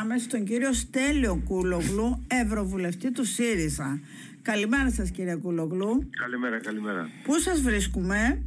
πάμε 0.00 0.18
στον 0.18 0.44
κύριο 0.44 0.72
Στέλιο 0.72 1.42
Κούλογλου, 1.48 2.24
Ευρωβουλευτή 2.26 3.12
του 3.12 3.24
ΣΥΡΙΖΑ. 3.24 4.00
Καλημέρα 4.42 4.90
σας 4.90 5.10
κύριε 5.10 5.36
Κούλογλου. 5.36 6.08
Καλημέρα, 6.20 6.60
καλημέρα. 6.60 7.08
Πού 7.24 7.38
σας 7.38 7.60
βρίσκουμε; 7.60 8.42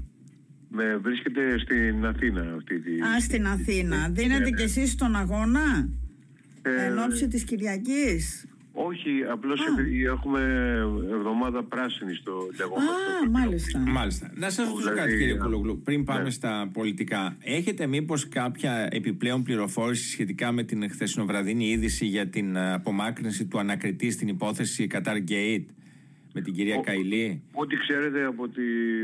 Με 0.69 0.97
βρίσκεται 0.97 1.59
στην 1.59 2.05
Αθήνα 2.05 2.53
αυτή 2.55 2.79
τη... 2.79 2.91
Α, 3.01 3.19
στην 3.19 3.47
Αθήνα. 3.47 4.09
Δίνετε 4.11 4.49
κι 4.49 4.61
εσείς 4.63 4.91
στον 4.91 5.15
αγώνα 5.15 5.89
Ε, 6.61 6.85
εν 6.85 6.99
ώψη 6.99 7.27
της 7.27 7.43
Κυριακής; 7.43 8.45
Όχι, 8.75 9.09
απλώς 9.31 9.59
Α. 9.61 9.63
επειδή 9.79 10.03
έχουμε 10.03 10.41
εβδομάδα 11.11 11.63
πράσινη 11.63 12.13
στο 12.13 12.31
λεγόμενο. 12.57 12.89
Α, 12.89 13.29
μάλιστα. 13.29 13.79
Μάλιστα. 13.79 14.31
Να 14.35 14.49
σας 14.49 14.67
ρωτήσω 14.67 14.89
Δηλαδή, 14.89 14.99
κάτι, 15.09 15.17
κύριε 15.17 15.33
α, 15.33 15.43
Κουλογλου, 15.43 15.81
πριν 15.83 16.03
πάμε 16.03 16.23
ναι. 16.23 16.29
στα 16.29 16.69
πολιτικά. 16.73 17.37
Έχετε 17.39 17.87
μήπως 17.87 18.27
κάποια 18.29 18.87
επιπλέον 18.91 19.43
πληροφόρηση 19.43 20.09
σχετικά 20.09 20.51
με 20.51 20.63
την 20.63 20.89
χθεσινοβραδινή 20.89 21.69
είδηση 21.69 22.05
για 22.05 22.27
την 22.27 22.57
α, 22.57 22.73
απομάκρυνση 22.73 23.45
του 23.45 23.59
ανακριτή 23.59 24.11
στην 24.11 24.27
υπόθεση 24.27 24.87
Qatar 24.93 25.17
Gate 25.31 25.65
με 26.33 26.41
την 26.41 26.53
κυρία 26.53 26.77
Ο- 26.77 26.81
Καηλή. 26.81 27.41
Ό,τι 27.51 27.75
ξέρετε 27.75 28.25
από 28.25 28.47
τη, 28.47 28.61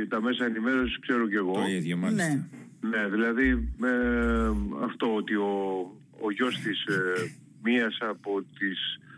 τα 0.08 0.22
μέσα 0.22 0.46
ενημέρωσης 0.46 1.00
ξέρω 1.00 1.28
κι 1.28 1.36
εγώ. 1.36 1.54
Το 1.54 1.66
ίδιο, 1.70 1.98
μάλιστα. 1.98 2.28
Ναι. 2.28 2.44
Ναι, 2.82 3.08
δηλαδή 3.10 3.50
ε, 3.84 4.52
αυτό 4.84 5.16
ότι 5.16 5.36
ο, 5.36 5.52
ο 6.22 6.32
γιος 6.32 6.56
της 6.60 6.84
ε, 6.86 7.32
μίας 7.64 7.98
από 8.02 8.42
τις 8.60 8.80
ε, 8.96 9.09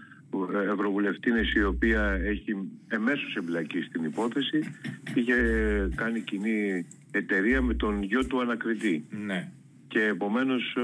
ευρωβουλευτίνες 0.72 1.54
η 1.54 1.64
οποία 1.64 2.20
έχει 2.24 2.56
εμέσως 2.88 3.36
εμπλακεί 3.36 3.82
στην 3.82 4.04
υπόθεση 4.04 4.60
είχε 5.14 5.36
κάνει 5.96 6.20
κοινή 6.22 6.86
εταιρεία 7.12 7.62
με 7.62 7.74
τον 7.74 8.04
γιο 8.04 8.26
του 8.26 8.42
ανακριτή. 8.42 9.06
Ναι. 9.28 9.52
και 9.88 10.00
επομένως 10.04 10.76
ε, 10.78 10.82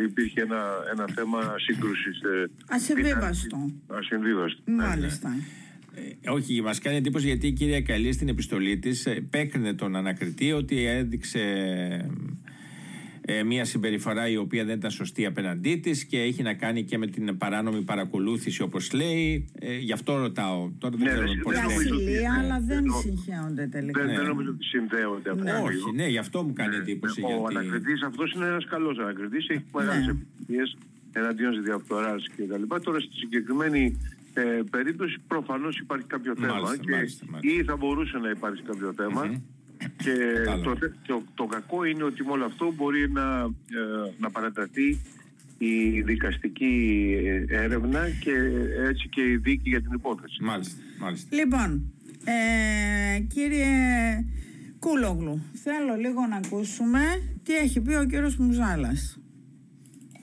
ε, 0.00 0.02
υπήρχε 0.04 0.40
ένα, 0.40 0.62
ένα 0.92 1.04
θέμα 1.14 1.54
σύγκρουσης 1.58 2.20
ε, 2.20 2.50
Ασυμβίβαστο. 2.68 3.56
πιθανής- 3.56 3.74
ασυμβίβαστο. 3.86 4.62
Ναι, 4.64 4.74
ναι. 4.74 4.86
Μάλιστα. 4.86 5.28
Ε, 6.24 6.30
όχι, 6.30 6.62
μας 6.62 6.78
κάνει 6.78 6.96
εντύπωση 6.96 7.26
γιατί 7.26 7.46
η 7.46 7.52
κυρία 7.52 7.80
Καλή 7.82 8.12
στην 8.12 8.28
επιστολή 8.28 8.78
της 8.78 9.06
επέκρινε 9.06 9.74
τον 9.74 9.96
ανακριτή 9.96 10.52
ότι 10.52 10.84
έδειξε 10.86 11.40
ε, 13.38 13.42
μια 13.44 13.64
συμπεριφορά 13.64 14.28
η 14.28 14.36
οποία 14.36 14.64
δεν 14.64 14.76
ήταν 14.76 14.90
σωστή 14.90 15.26
απέναντί 15.26 15.76
της 15.76 16.04
και 16.04 16.18
έχει 16.20 16.42
να 16.42 16.54
κάνει 16.54 16.84
και 16.84 16.98
με 16.98 17.06
την 17.06 17.36
παράνομη 17.38 17.82
παρακολούθηση, 17.82 18.62
όπως 18.62 18.92
λέει. 18.92 19.48
Ε, 19.60 19.76
γι' 19.78 19.92
αυτό 19.92 20.16
ρωτάω. 20.16 20.70
Τώρα 20.78 20.96
δεν 20.96 21.04
Ναι, 21.06 21.10
ξέρω 21.12 21.26
δεν- 21.26 21.40
πώς 21.42 21.52
Η 21.52 21.56
δεν 21.56 21.64
νομίζω 21.64 21.94
ότι- 21.94 22.04
ασυλία, 22.04 22.30
ναι, 22.32 22.38
αλλά 22.38 22.60
δεν 22.60 22.82
ναι, 22.84 22.92
συγχέονται 23.02 23.66
τελικά. 23.66 24.00
Δεν, 24.00 24.10
Ναι. 24.10 24.16
δεν 24.16 24.26
νομίζω 24.26 24.50
ότι 24.50 24.64
συνδέονται 24.64 25.30
αυτά. 25.30 25.44
Ναι. 25.44 25.50
τα 25.50 25.58
Όχι, 25.58 25.74
δύο. 25.76 25.92
ναι, 25.94 26.06
γι' 26.06 26.18
αυτό 26.18 26.42
μου 26.42 26.52
κάνει 26.52 26.76
εντύπωση. 26.76 27.22
Ο 27.22 27.26
γιατί... 27.28 27.56
ανακριτής 27.56 28.02
αυτός 28.02 28.32
είναι 28.32 28.46
ένας 28.46 28.64
καλός 28.66 28.98
ανακριτής, 28.98 29.48
έχει 29.48 29.64
μεγάλες 29.74 30.04
Ναι. 30.06 30.10
επιτυχίες 30.12 30.76
εναντίον 31.12 31.50
της 31.52 31.62
διαφθοράς 31.62 32.26
και 32.36 32.42
τα 32.42 32.58
λοιπά. 32.58 32.80
Τώρα 32.80 33.00
στη 33.00 33.14
συγκεκριμένη 33.16 33.98
ε, 34.34 34.42
περίπτωση 34.70 35.16
προφανώς 35.28 35.78
υπάρχει 35.78 36.06
κάποιο 36.06 36.34
θέμα 36.36 36.52
Μάλιστα, 36.52 36.76
και 36.76 36.90
μάλιστα, 36.90 37.24
μάλιστα. 37.30 37.60
ή 37.60 37.64
θα 37.64 37.76
μπορούσε 37.76 38.18
να 38.18 38.30
υπάρξει 38.30 38.62
κάποιο 38.62 38.92
θέμα. 38.96 39.24
Μμμ. 39.24 39.34
Και 39.96 40.12
Κατάλαβα. 40.44 40.62
το, 40.62 40.76
θε- 40.76 40.92
το, 41.06 41.22
το 41.34 41.44
κακό 41.44 41.84
είναι 41.84 42.02
ότι 42.04 42.22
με 42.24 42.30
όλο 42.30 42.44
αυτό 42.44 42.72
μπορεί 42.76 43.10
να, 43.10 43.40
ε, 43.42 44.12
να 44.18 44.30
παραταθεί 44.30 44.98
η 45.58 46.00
δικαστική 46.02 46.74
ε, 47.48 47.62
έρευνα 47.62 48.10
και 48.10 48.32
έτσι 48.88 49.08
και 49.08 49.20
η 49.22 49.36
δίκη 49.36 49.68
για 49.68 49.80
την 49.82 49.92
υπόθεση. 49.92 50.42
Μάλιστα, 50.42 50.76
μάλιστα. 51.00 51.36
Λοιπόν, 51.36 51.92
ε, 52.24 53.20
κύριε 53.20 53.66
Κούλογλου, 54.78 55.42
θέλω 55.62 55.94
λίγο 55.94 56.26
να 56.26 56.36
ακούσουμε 56.36 57.00
τι 57.42 57.54
έχει 57.56 57.80
πει 57.80 57.94
ο 57.94 58.04
κύριος 58.04 58.36
Μουζάλας. 58.36 59.18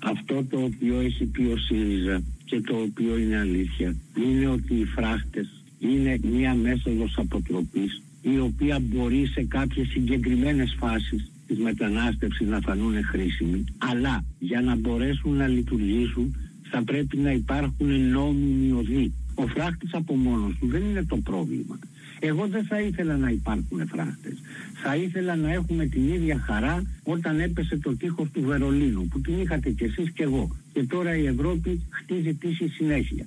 Αυτό 0.03 0.43
το 0.43 0.63
οποίο 0.63 0.99
έχει 0.99 1.25
πει 1.25 1.41
ο 1.41 1.57
ΣΥΡΙΖΑ 1.57 2.23
και 2.45 2.61
το 2.61 2.75
οποίο 2.75 3.17
είναι 3.17 3.37
αλήθεια 3.37 3.95
είναι 4.17 4.47
ότι 4.47 4.73
οι 4.73 4.85
φράχτες 4.85 5.63
είναι 5.79 6.17
μία 6.23 6.53
μέθοδος 6.55 7.17
αποτροπής 7.17 8.01
η 8.33 8.39
οποία 8.39 8.79
μπορεί 8.79 9.25
σε 9.25 9.43
κάποιες 9.43 9.87
συγκεκριμένες 9.87 10.75
φάσεις 10.79 11.31
της 11.47 11.57
μετανάστευσης 11.57 12.47
να 12.47 12.59
φανούν 12.59 13.03
χρήσιμοι 13.03 13.63
αλλά 13.77 14.23
για 14.39 14.61
να 14.61 14.75
μπορέσουν 14.75 15.35
να 15.35 15.47
λειτουργήσουν 15.47 16.35
θα 16.69 16.83
πρέπει 16.83 17.17
να 17.17 17.31
υπάρχουν 17.31 18.09
νόμιμοι 18.09 18.71
οδοί. 18.71 19.13
Ο 19.35 19.47
φράχτης 19.47 19.93
από 19.93 20.15
μόνος 20.15 20.55
του 20.59 20.67
δεν 20.67 20.81
είναι 20.81 21.03
το 21.03 21.17
πρόβλημα. 21.17 21.79
Εγώ 22.19 22.47
δεν 22.47 22.65
θα 22.65 22.81
ήθελα 22.81 23.17
να 23.17 23.29
υπάρχουν 23.29 23.87
φράχτες. 23.87 24.37
Θα 24.83 24.95
ήθελα 24.95 25.35
να 25.35 25.53
έχουμε 25.53 25.85
την 25.85 26.13
ίδια 26.13 26.39
χαρά 26.39 26.83
όταν 27.03 27.39
έπεσε 27.39 27.77
το 27.77 27.95
τείχος 27.95 28.29
του 28.31 28.41
Βερολίνου 28.41 29.07
που 29.07 29.21
την 29.21 29.41
είχατε 29.41 29.69
κι 29.69 29.83
εσείς 29.83 30.11
κι 30.11 30.21
εγώ. 30.21 30.55
Και 30.73 30.83
τώρα 30.83 31.15
η 31.15 31.25
Ευρώπη 31.25 31.81
χτίζει 31.89 32.33
τύχη 32.33 32.67
συνέχεια. 32.67 33.25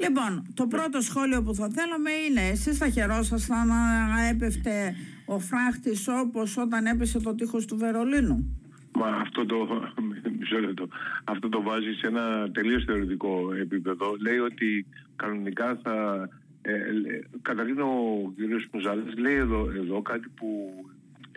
Λοιπόν, 0.00 0.46
το 0.54 0.66
πρώτο 0.66 1.00
σχόλιο 1.00 1.42
που 1.42 1.54
θα 1.54 1.68
θέλαμε 1.68 2.10
είναι 2.28 2.48
εσείς 2.48 2.78
θα 2.78 2.88
χαιρόσασταν 2.88 3.66
να 4.14 4.26
έπεφτε 4.30 4.94
ο 5.24 5.38
φράχτης 5.38 6.08
όπως 6.08 6.56
όταν 6.56 6.86
έπεσε 6.86 7.20
το 7.20 7.34
τείχος 7.34 7.66
του 7.66 7.76
Βερολίνου; 7.76 8.56
Μα 8.98 9.06
αυτό 9.06 9.46
το, 9.46 9.56
μισό 10.38 10.58
λεπτό. 10.58 10.88
αυτό 11.24 11.48
το 11.48 11.62
βάζει 11.62 11.92
σε 11.92 12.06
ένα 12.06 12.50
τελείως 12.50 12.84
θεωρητικό 12.84 13.52
επίπεδο. 13.60 14.16
Λέει 14.20 14.38
ότι 14.38 14.86
κανονικά 15.16 15.78
θα... 15.82 16.28
Ε, 16.62 16.72
ε, 16.72 17.22
καταρχήν 17.42 17.80
ο 17.80 18.32
κ. 18.36 18.74
Μουζάλης 18.74 19.18
λέει 19.18 19.34
εδώ, 19.34 19.70
εδώ 19.76 20.02
κάτι 20.02 20.28
που 20.36 20.72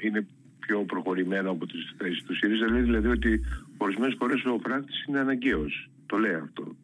είναι 0.02 0.28
πιο 0.60 0.80
προχωρημένο 0.84 1.52
από 1.52 1.66
τις 1.66 1.94
θέσεις 1.98 2.24
του 2.24 2.36
ΣΥΡΙΖΑ. 2.36 2.72
Λέει 2.72 2.82
δηλαδή 2.82 3.08
ότι 3.08 3.42
ορισμένες 3.78 4.16
φορές 4.20 4.46
ο 4.46 4.60
φράκτης 4.64 5.06
είναι 5.08 5.20
αναγκαίος. 5.20 5.90
Το 6.06 6.18
λέει 6.18 6.34
αυτό. 6.34 6.76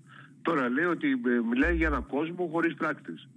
Τώρα 0.48 0.70
λέει 0.70 0.86
ότι 0.96 1.08
ε, 1.12 1.40
μιλάει 1.52 1.76
για 1.76 1.88
έναν 1.88 2.06
κόσμο 2.16 2.50
χωρίς 2.52 2.74
φράκτης. 2.78 3.28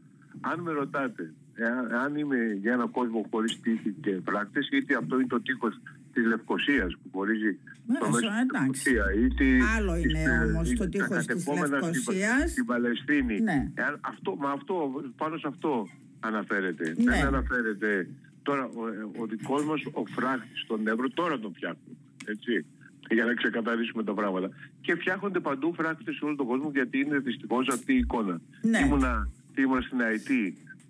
Αν 0.40 0.60
με 0.60 0.70
ρωτάτε, 0.72 1.32
εάν, 1.54 1.94
αν 2.04 2.16
είμαι 2.16 2.36
για 2.62 2.72
έναν 2.72 2.90
κόσμο 2.90 3.26
χωρίς 3.30 3.60
τύχη 3.60 3.90
και 4.00 4.20
φράκτης, 4.24 4.68
είτε 4.70 4.94
αυτό 4.96 5.14
είναι 5.18 5.26
το 5.28 5.40
τείχος 5.40 5.74
της 6.12 6.24
Λευκοσίας 6.26 6.92
που 7.02 7.08
χωρίζει 7.12 7.58
Ναι, 7.86 7.98
το 7.98 8.06
μέσο 8.06 8.18
σω- 8.20 8.30
της 8.30 8.40
εντάξει. 8.40 8.92
Λευκοσία, 8.92 9.04
είτε 9.24 9.44
Άλλο 9.76 9.96
είναι 9.96 10.20
είτε- 10.22 10.44
όμως 10.54 10.66
το 10.68 10.72
είτε 10.84 10.86
τείχος 10.88 11.08
τα 11.08 11.16
της 11.16 11.26
κατεχόμενα 11.26 11.66
στην- 11.66 11.88
Λευκοσίας. 11.94 12.50
Στην 12.50 12.64
Παλαιστίνη. 12.64 13.40
Ναι. 13.40 13.58
Εάν 13.74 13.98
αυτό, 14.00 14.36
μα 14.42 14.50
αυτό, 14.50 14.74
πάνω 15.16 15.36
σε 15.36 15.46
αυτό 15.48 15.88
αναφέρεται. 16.20 16.94
Ναι. 16.96 17.12
Δεν 17.12 17.26
αναφέρεται 17.26 18.08
τώρα 18.42 18.64
ο, 18.64 18.82
ο 19.22 19.26
δικός 19.26 19.64
μας 19.64 19.80
ο 19.92 20.02
φράχτης 20.16 20.60
στον 20.64 20.86
Εύρο, 20.88 21.08
τώρα 21.10 21.38
τον 21.38 21.52
φτιάχνουμε. 21.54 21.96
Έτσι 22.24 22.64
για 23.10 23.24
να 23.24 23.34
ξεκαθαρίσουμε 23.34 24.04
τα 24.04 24.14
πράγματα. 24.14 24.48
Και 24.80 24.94
φτιάχνονται 24.94 25.40
παντού 25.40 25.74
φράκτες 25.74 26.14
σε 26.14 26.24
όλο 26.24 26.36
τον 26.36 26.46
κόσμο 26.46 26.70
γιατί 26.74 26.98
είναι 27.00 27.18
δυστυχώς 27.18 27.68
αυτή 27.68 27.92
η 27.92 27.96
εικόνα. 27.96 28.40
Ναι. 28.62 28.78
Ήμουνα, 28.78 29.28
ήμουνα 29.58 29.80
στην 29.80 30.00
ΑΕΤ 30.00 30.28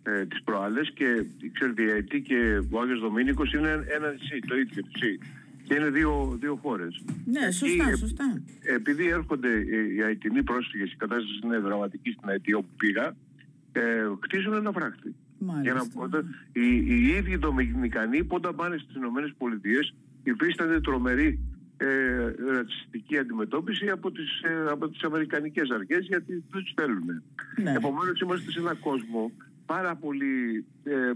ε, 0.03 0.27
τις 0.27 0.43
προάλλες 0.43 0.91
και 0.95 1.25
ξέρετε 1.53 1.83
η 1.83 1.91
ΑΕΤ 1.91 2.15
και 2.17 2.63
ο 2.71 2.81
Άγιος 2.81 3.01
Δομήνικος 3.01 3.53
είναι 3.53 3.71
ένα 3.71 4.13
νησί, 4.13 4.39
το 4.47 4.57
ίδιο 4.57 4.83
νησί. 4.87 5.19
Και 5.65 5.75
είναι 5.75 5.91
δύο, 5.91 6.37
δύο 6.41 6.59
χώρες. 6.63 7.03
Ναι, 7.25 7.45
Εκεί, 7.45 7.55
σωστά, 7.55 7.89
ε, 7.91 7.97
σωστά. 7.97 8.43
επειδή 8.77 9.07
έρχονται 9.07 9.49
ε, 9.53 9.77
οι 9.95 10.01
Αιτινοί 10.01 10.43
πρόσφυγες, 10.43 10.93
η 10.93 10.97
κατάσταση 10.97 11.41
είναι 11.45 11.59
δραματική 11.59 12.11
στην 12.11 12.29
Αιτή 12.29 12.53
όπου 12.53 12.69
πήγα, 12.77 13.17
ε, 13.73 13.81
κτίζουν 14.19 14.53
ένα 14.53 14.73
φράχτη. 14.73 15.15
Μάλιστα. 15.39 15.63
Για 15.63 15.73
να, 15.95 16.03
όταν, 16.03 16.35
οι, 16.53 16.77
οι 16.77 17.07
ίδιοι 17.07 17.37
Δομινικανοί 17.37 18.25
που 18.25 18.35
όταν 18.35 18.55
πάνε 18.55 18.77
στις 18.79 18.95
Ηνωμένες 18.97 19.33
Πολιτείες 19.39 19.95
υφίστανται 20.23 20.81
τρομερή 20.81 21.39
ε, 21.81 22.35
ρατσιστική 22.53 23.19
αντιμετώπιση 23.19 23.89
από 23.89 24.11
τις, 24.11 24.41
ε, 24.43 24.71
από 24.71 24.89
τις 24.89 25.03
Αμερικανικές 25.03 25.71
αρχές 25.71 26.07
γιατί 26.07 26.45
δεν 26.51 26.63
τους 26.63 26.73
θέλουν. 26.77 27.23
Ναι. 27.63 27.73
Επομένως 27.73 28.21
είμαστε 28.21 28.51
σε 28.51 28.59
έναν 28.61 28.79
κόσμο 28.79 29.33
πάρα 29.67 29.95
πολύ 29.95 30.65
ε, 30.85 30.93
ε, 30.93 31.13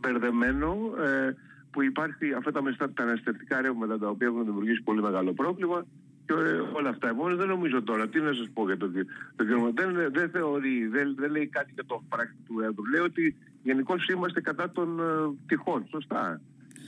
μπερδεμένο 0.00 0.92
ε, 0.98 1.34
που 1.70 1.82
υπάρχει 1.82 2.32
αυτά 2.32 2.52
τα 2.52 2.62
μεταναστευτικά 2.62 3.60
ρεύματα 3.60 3.98
τα 3.98 4.08
οποία 4.08 4.26
έχουν 4.26 4.44
δημιουργήσει 4.44 4.82
πολύ 4.82 5.02
μεγάλο 5.02 5.32
πρόβλημα 5.32 5.86
και 6.26 6.32
ε, 6.32 6.76
όλα 6.78 6.88
αυτά. 6.88 7.08
Επομένως 7.08 7.38
δεν 7.38 7.48
νομίζω 7.48 7.82
τώρα, 7.82 8.08
τι 8.08 8.20
να 8.20 8.32
σας 8.32 8.48
πω 8.54 8.64
για 8.66 8.76
το, 8.76 8.90
το 9.36 9.44
κύριο 9.44 9.72
δεν, 9.74 10.10
δεν 10.12 10.30
θεωρεί, 10.30 10.86
δεν, 10.86 11.14
δεν 11.18 11.30
λέει 11.30 11.46
κάτι 11.46 11.70
για 11.74 11.84
το 11.86 12.02
πράξη 12.08 12.36
του 12.46 12.60
Εύρου. 12.60 12.86
Λέει 12.86 13.00
ότι 13.00 13.36
γενικώς 13.62 14.08
είμαστε 14.08 14.40
κατά 14.40 14.70
των 14.70 15.00
ε, 15.00 15.02
τυχών. 15.46 15.86
Σωστά. 15.90 16.40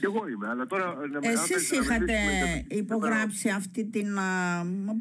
Και 0.03 0.09
εγώ 0.15 0.27
είμαι, 0.27 0.47
αλλά 0.47 0.65
τώρα... 0.65 0.83
ε, 1.03 1.07
να 1.07 1.19
με- 1.19 1.27
αν 1.27 1.33
Εσείς 1.33 1.67
θέλετε 1.67 1.75
να 1.75 1.95
είχατε 1.95 2.13
μιλήσουμε 2.13 2.65
για- 2.67 2.77
υπογράψει 2.77 3.49
αυτή 3.49 3.85
την 3.85 4.17
α, 4.19 4.23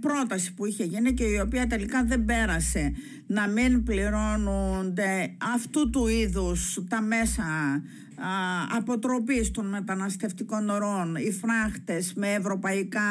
πρόταση 0.00 0.54
που 0.54 0.66
είχε 0.66 0.84
γίνει 0.84 1.12
και 1.14 1.24
η 1.24 1.38
οποία 1.38 1.66
τελικά 1.66 2.04
δεν 2.04 2.24
πέρασε. 2.24 2.92
Να 3.26 3.48
μην 3.48 3.82
πληρώνονται 3.82 5.36
αυτού 5.54 5.90
του 5.90 6.06
είδους 6.06 6.78
τα 6.88 7.00
μέσα 7.02 7.42
α, 7.42 8.30
αποτροπής 8.76 9.50
των 9.50 9.66
μεταναστευτικών 9.68 10.68
ορών, 10.70 11.14
οι 11.16 11.32
φράχτες 11.32 12.12
με 12.14 12.32
ευρωπαϊκά 12.32 13.10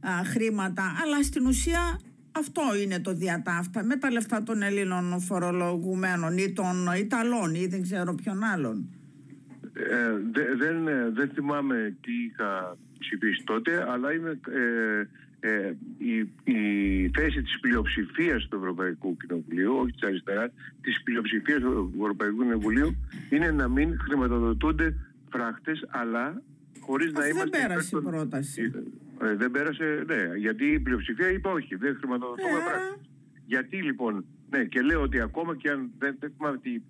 α, 0.00 0.10
χρήματα, 0.24 0.82
αλλά 1.04 1.22
στην 1.22 1.46
ουσία 1.46 2.00
αυτό 2.32 2.62
είναι 2.82 3.00
το 3.00 3.14
διατάφτα 3.14 3.84
με 3.84 3.96
τα 3.96 4.10
λεφτά 4.10 4.42
των 4.42 4.62
Ελλήνων 4.62 5.20
φορολογουμένων 5.20 6.38
ή 6.38 6.52
των 6.52 6.86
Ιταλών 6.98 7.54
ή 7.54 7.66
δεν 7.66 7.82
ξέρω 7.82 8.14
ποιον 8.14 8.42
άλλον. 8.44 8.88
Ε, 9.90 10.18
δε- 10.32 10.54
δεν, 10.56 10.88
ε, 10.88 11.10
δεν 11.14 11.28
θυμάμαι 11.34 11.96
τι 12.00 12.12
είχα 12.12 12.76
ψηφίσει 12.98 13.44
τότε, 13.44 13.90
αλλά 13.90 14.12
είμαι, 14.14 14.40
ε, 14.50 15.06
ε, 15.50 15.74
η, 15.98 16.18
η 16.52 17.10
θέση 17.14 17.42
της 17.42 17.60
πλειοψηφίας 17.60 18.48
του 18.48 18.56
Ευρωπαϊκού 18.56 19.16
Κοινοβουλίου, 19.16 19.74
όχι 19.76 19.92
της 19.92 20.02
αριστεράς, 20.02 20.50
της 20.80 21.02
πλειοψηφίας 21.02 21.60
του 21.60 21.92
Ευρωπαϊκού 22.00 22.42
Κοινοβουλίου 22.42 22.94
είναι 23.30 23.50
να 23.50 23.68
μην 23.68 23.98
χρηματοδοτούνται 24.00 24.94
φράχτες, 25.30 25.86
αλλά 25.88 26.42
χωρίς 26.80 27.12
να 27.12 27.18
Αυτή 27.20 27.30
είμαστε... 27.30 27.58
δεν 27.58 27.66
πέρασε 27.68 27.86
η 27.96 27.98
υπέρ 27.98 28.02
των- 28.12 28.20
πρόταση. 28.20 28.72
Ε, 29.22 29.34
δεν 29.36 29.50
πέρασε, 29.50 30.04
ναι, 30.06 30.36
γιατί 30.38 30.64
η 30.66 30.80
πλειοψηφία 30.80 31.28
είπε 31.30 31.48
όχι, 31.48 31.74
δεν 31.74 31.96
χρηματοδοτούμε 31.98 32.48
Ε. 32.58 32.68
φράχτες. 32.68 33.08
Γιατί 33.46 33.76
λοιπόν, 33.82 34.24
ναι, 34.50 34.64
και 34.64 34.80
λέω 34.80 35.02
ότι 35.02 35.20
ακόμα 35.20 35.56
και 35.56 35.70
αν 35.70 35.90
δεν, 35.98 36.16
δεν 36.20 36.32
θυμάμαι 36.36 36.58
τι, 36.58 36.70
τι- 36.78 36.82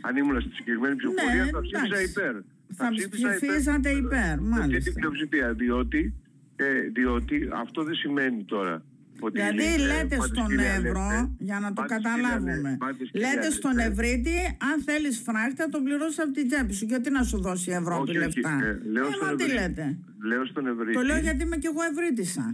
αν 0.00 0.16
ήμουν 0.16 0.40
στη 0.40 0.50
συγκεκριμένη 0.54 0.96
ψηφοφορία, 0.96 1.44
Ναι, 1.44 1.50
θα 1.50 1.60
ψήφιζα 1.60 1.84
εντάξει. 1.86 2.10
υπέρ. 2.10 2.34
Θα 2.80 2.88
ψηφίζατε 2.94 3.90
υπέρ, 3.90 4.34
Με 4.40 4.48
αυτή 4.50 4.60
μάλιστα. 4.60 4.90
την 4.90 4.94
πλειοψηφία, 5.00 5.52
διότι, 5.52 6.14
ε, 6.56 6.80
διότι 6.96 7.48
αυτό 7.62 7.82
δεν 7.84 7.94
σημαίνει 7.94 8.44
τώρα 8.44 8.82
ότι... 9.20 9.32
Δηλαδή 9.38 9.64
ε, 9.74 9.86
λέτε 9.90 10.16
πάντες 10.16 10.24
στον 10.32 10.46
κυρία 10.46 10.72
Εύρο, 10.72 11.04
λέτε, 11.10 11.30
για 11.48 11.58
να 11.64 11.68
το 11.72 11.82
πάντες 11.82 11.96
κυρία 11.96 12.10
καταλάβουμε. 12.14 12.54
λέτε, 12.56 12.76
πάντες 12.84 13.10
κυρία 13.10 13.28
Λέτε 13.28 13.40
λέτε, 13.40 13.50
στον 13.60 13.78
Ευρύτη, 13.78 14.36
αν 14.70 14.76
θέλεις 14.88 15.14
φράχτη, 15.26 15.54
θα 15.62 15.68
τον 15.74 15.82
πληρώσεις 15.86 16.18
από 16.24 16.32
την 16.38 16.44
τσέπη 16.48 16.72
σου. 16.78 16.84
Γιατί 16.92 17.10
να 17.10 17.22
σου 17.22 17.38
δώσει 17.46 17.70
η 17.70 17.74
Ευρώπη 17.82 18.02
όχι, 18.10 18.18
όχι, 18.18 18.40
λεφτά; 18.40 18.52
ε, 18.66 18.80
λέω 18.94 19.06
Ε, 19.06 19.12
στον 19.16 19.28
μα 19.30 19.34
τι 19.36 19.44
Ευρύτη. 19.44 19.60
λέτε; 19.60 19.84
Λέω 20.30 20.42
στον 20.46 20.66
Ευρύτη. 20.66 20.92
Το 20.98 21.02
λέω 21.02 21.18
γιατί 21.26 21.42
είμαι 21.46 21.56
κι 21.62 21.66
εγώ 21.72 21.82
Ευρύτησα. 21.92 22.44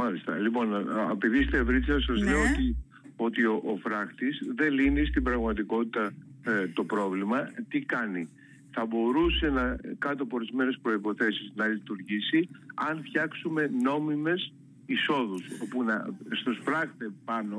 Μάλιστα. 0.00 0.32
Λοιπόν, 0.44 0.66
α- 0.74 1.10
επειδή 1.16 1.38
είστε 1.38 1.56
ευρύτερα, 1.58 2.00
σας 2.00 2.18
Ναι. 2.20 2.30
λέω 2.30 2.40
ότι, 2.40 2.76
ότι 3.16 3.44
ο, 3.44 3.54
ο 3.72 3.76
φράχτης 3.84 4.34
δεν 4.56 4.72
λύνει 4.72 5.04
στην 5.06 5.22
πραγματικότητα 5.22 6.12
ε, 6.48 6.66
το 6.68 6.84
πρόβλημα. 6.84 7.50
Τι 7.68 7.80
κάνει. 7.80 8.28
Θα 8.70 8.86
μπορούσε 8.86 9.48
να, 9.48 9.76
κάτω 9.98 10.22
από 10.22 10.36
ορισμένες 10.36 10.78
προποθέσει 10.82 11.52
να 11.54 11.66
λειτουργήσει 11.66 12.48
αν 12.74 13.02
φτιάξουμε 13.04 13.70
νόμιμες 13.82 14.52
εισόδους 14.86 15.42
όπου 15.62 15.82
να, 15.82 16.08
στους 16.30 16.60
φράχτες 16.64 17.10
πάνω 17.24 17.56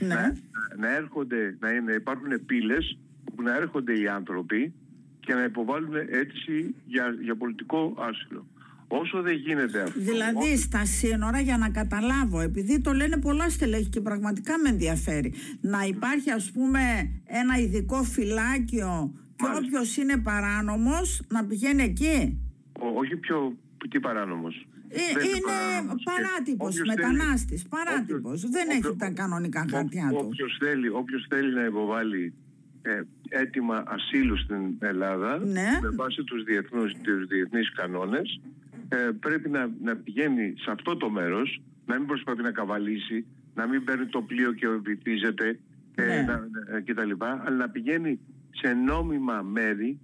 Ναι. 0.00 0.14
να, 0.14 0.36
να 0.76 0.94
έρχονται, 0.94 1.56
να, 1.60 1.70
είναι, 1.70 1.92
υπάρχουν 1.92 2.44
πύλες 2.46 2.98
όπου 3.30 3.42
να 3.42 3.56
έρχονται 3.56 4.00
οι 4.00 4.08
άνθρωποι 4.08 4.72
και 5.20 5.34
να 5.34 5.42
υποβάλουν 5.44 5.94
αίτηση 5.94 6.74
για, 6.86 7.16
για 7.22 7.34
πολιτικό 7.36 7.94
άσυλο. 7.98 8.46
Όσο 8.92 9.22
δεν 9.22 9.34
γίνεται 9.36 9.82
αυτό... 9.82 10.00
Δηλαδή 10.00 10.56
στα 10.56 10.84
σύνορα 10.84 11.40
για 11.40 11.58
να 11.58 11.70
καταλάβω, 11.70 12.40
επειδή 12.40 12.80
το 12.80 12.92
λένε 12.92 13.16
πολλά 13.16 13.48
στελέχη 13.50 13.88
και 13.88 14.00
πραγματικά 14.00 14.58
με 14.58 14.68
ενδιαφέρει, 14.68 15.32
να 15.60 15.82
υπάρχει 15.82 16.30
ας 16.30 16.50
πούμε 16.50 16.80
ένα 17.26 17.58
ειδικό 17.58 18.02
φυλάκιο 18.02 19.12
και 19.36 19.44
Μάλιστα. 19.46 19.64
όποιος 19.66 19.96
είναι 19.96 20.16
παράνομος 20.16 21.22
να 21.28 21.44
πηγαίνει 21.44 21.82
εκεί; 21.82 22.38
Ο- 22.80 22.98
όχι 22.98 23.16
πιο 23.16 23.56
τι 23.90 24.00
παράνομος. 24.00 24.66
Ε, 24.88 24.98
Δεν 25.18 25.24
είναι 25.28 25.40
παράνομος. 25.46 26.02
Και 26.04 26.10
παράτυπος, 26.10 26.68
όποιος 26.80 26.88
μετανάστης, 26.96 27.60
θέλει- 27.62 27.68
παράτυπος. 27.84 28.18
όποιος- 28.44 28.50
Δεν 28.50 28.68
έχει 28.68 28.78
όποιος- 28.78 28.96
τα 28.96 29.10
κανονικά 29.10 29.60
Ό- 29.68 29.70
χαρτιά 29.76 30.06
του. 30.10 30.16
Όποιος 30.26 30.56
θέλει, 30.60 30.88
όποιος 30.88 31.26
θέλει 31.28 31.54
να 31.54 31.64
υποβάλει 31.64 32.32
ε, 32.82 33.00
έτοιμα 33.28 33.82
ασύλου 33.86 34.36
στην 34.38 34.62
Ελλάδα 34.78 35.38
Ναι. 35.38 35.68
με 35.82 35.88
βάση 35.90 36.24
τους, 36.24 36.42
διεθνούς, 36.44 36.92
τους 37.02 37.26
διεθνείς 37.26 37.72
κανόνες 37.72 38.40
ε, 38.92 39.10
πρέπει 39.20 39.48
να, 39.48 39.70
να 39.82 39.96
πηγαίνει 39.96 40.54
σε 40.58 40.70
αυτό 40.70 40.96
το 40.96 41.10
μέρος 41.10 41.62
να 41.86 41.98
μην 41.98 42.06
προσπαθεί 42.06 42.42
να 42.42 42.50
καβαλήσει 42.50 43.26
να 43.54 43.66
μην 43.66 43.84
παίρνει 43.84 44.06
το 44.06 44.22
πλοίο 44.22 44.52
και 44.52 44.66
βυθίζεται 44.68 45.58
ε, 45.94 46.04
Ναι. 46.06 46.22
να, 46.22 46.48
ε, 46.76 46.80
και 46.80 46.94
τα 46.94 47.04
λοιπά, 47.04 47.42
αλλά 47.46 47.56
να 47.56 47.68
πηγαίνει 47.68 48.20
σε 48.50 48.72
νόμιμα 48.72 49.42
μέρη 49.42 49.98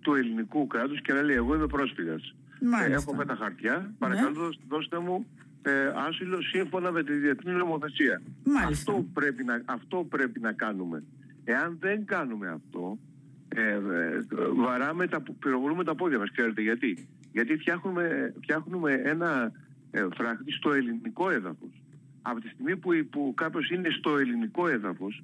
του 0.00 0.14
ελληνικού 0.14 0.66
κράτους 0.66 1.00
και 1.00 1.12
να 1.12 1.22
λέει 1.22 1.36
εγώ 1.36 1.54
είμαι 1.54 1.66
πρόσφυγας. 1.66 2.34
Μάλιστα. 2.60 2.88
Ναι. 2.88 2.94
Ε, 2.94 2.96
έχω 2.96 3.14
με 3.14 3.24
τα 3.24 3.34
χαρτιά. 3.34 3.94
Παρακαλώ, 3.98 4.32
δώστε- 4.32 4.64
δώστε 4.68 4.98
μου 4.98 5.26
ε, 5.62 5.92
άσυλο 6.08 6.42
σύμφωνα 6.42 6.90
με 6.92 7.02
τη 7.04 7.12
διεθνή 7.12 7.52
νομοθεσία. 7.52 8.22
Μάλιστα. 8.44 8.92
Αυτό 8.92 9.06
πρέπει, 9.12 9.44
να, 9.44 9.62
αυτό 9.64 10.06
πρέπει 10.10 10.40
να 10.40 10.52
κάνουμε. 10.52 11.02
Εάν 11.44 11.76
δεν 11.80 12.04
κάνουμε 12.04 12.48
αυτό, 12.48 12.98
ε, 13.48 13.60
ε, 13.70 13.78
βαράμε 14.54 15.06
τα, 15.06 15.22
πυροβολούμε 15.38 15.84
τα 15.84 15.94
πόδια 15.94 16.18
μας. 16.18 16.30
Ξέρετε 16.30 16.62
γιατί. 16.62 17.08
Γιατί 17.32 17.56
φτιάχνουμε, 17.56 18.34
φτιάχνουμε 18.42 18.92
ένα 19.04 19.52
ε, 19.90 20.06
φράχτη 20.14 20.52
στο 20.52 20.72
ελληνικό 20.72 21.30
έδαφος. 21.30 21.82
Από 22.22 22.40
τη 22.40 22.48
στιγμή 22.48 22.76
που, 22.76 22.90
που 23.10 23.32
κάποιος 23.36 23.70
είναι 23.70 23.88
στο 23.90 24.16
ελληνικό 24.18 24.68
έδαφος, 24.68 25.22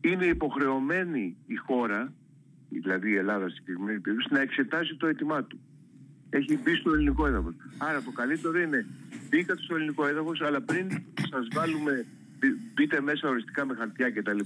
είναι 0.00 0.24
υποχρεωμένη 0.26 1.36
η 1.46 1.54
χώρα, 1.56 2.12
δηλαδή 2.68 3.10
η 3.10 3.16
Ελλάδα 3.16 3.48
στην 3.48 3.54
συγκεκριμένη 3.64 4.00
περίπτωση, 4.00 4.34
να 4.34 4.40
εξετάσει 4.40 4.96
το 4.96 5.06
αίτημά 5.06 5.44
του 5.44 5.60
έχει 6.30 6.58
μπει 6.62 6.74
στο 6.74 6.90
ελληνικό 6.92 7.26
έδαφος. 7.26 7.54
Άρα 7.78 8.02
το 8.02 8.10
καλύτερο 8.10 8.60
είναι 8.60 8.86
μπήκατε 9.30 9.62
στο 9.62 9.74
ελληνικό 9.74 10.06
έδαφος, 10.06 10.40
αλλά 10.40 10.60
πριν 10.60 10.88
σας 11.30 11.48
βάλουμε, 11.52 12.06
μπη- 12.38 12.58
μπείτε 12.74 13.00
μέσα 13.00 13.28
οριστικά 13.28 13.66
με 13.66 13.74
χαρτιά 13.74 14.10
κτλ. 14.10 14.38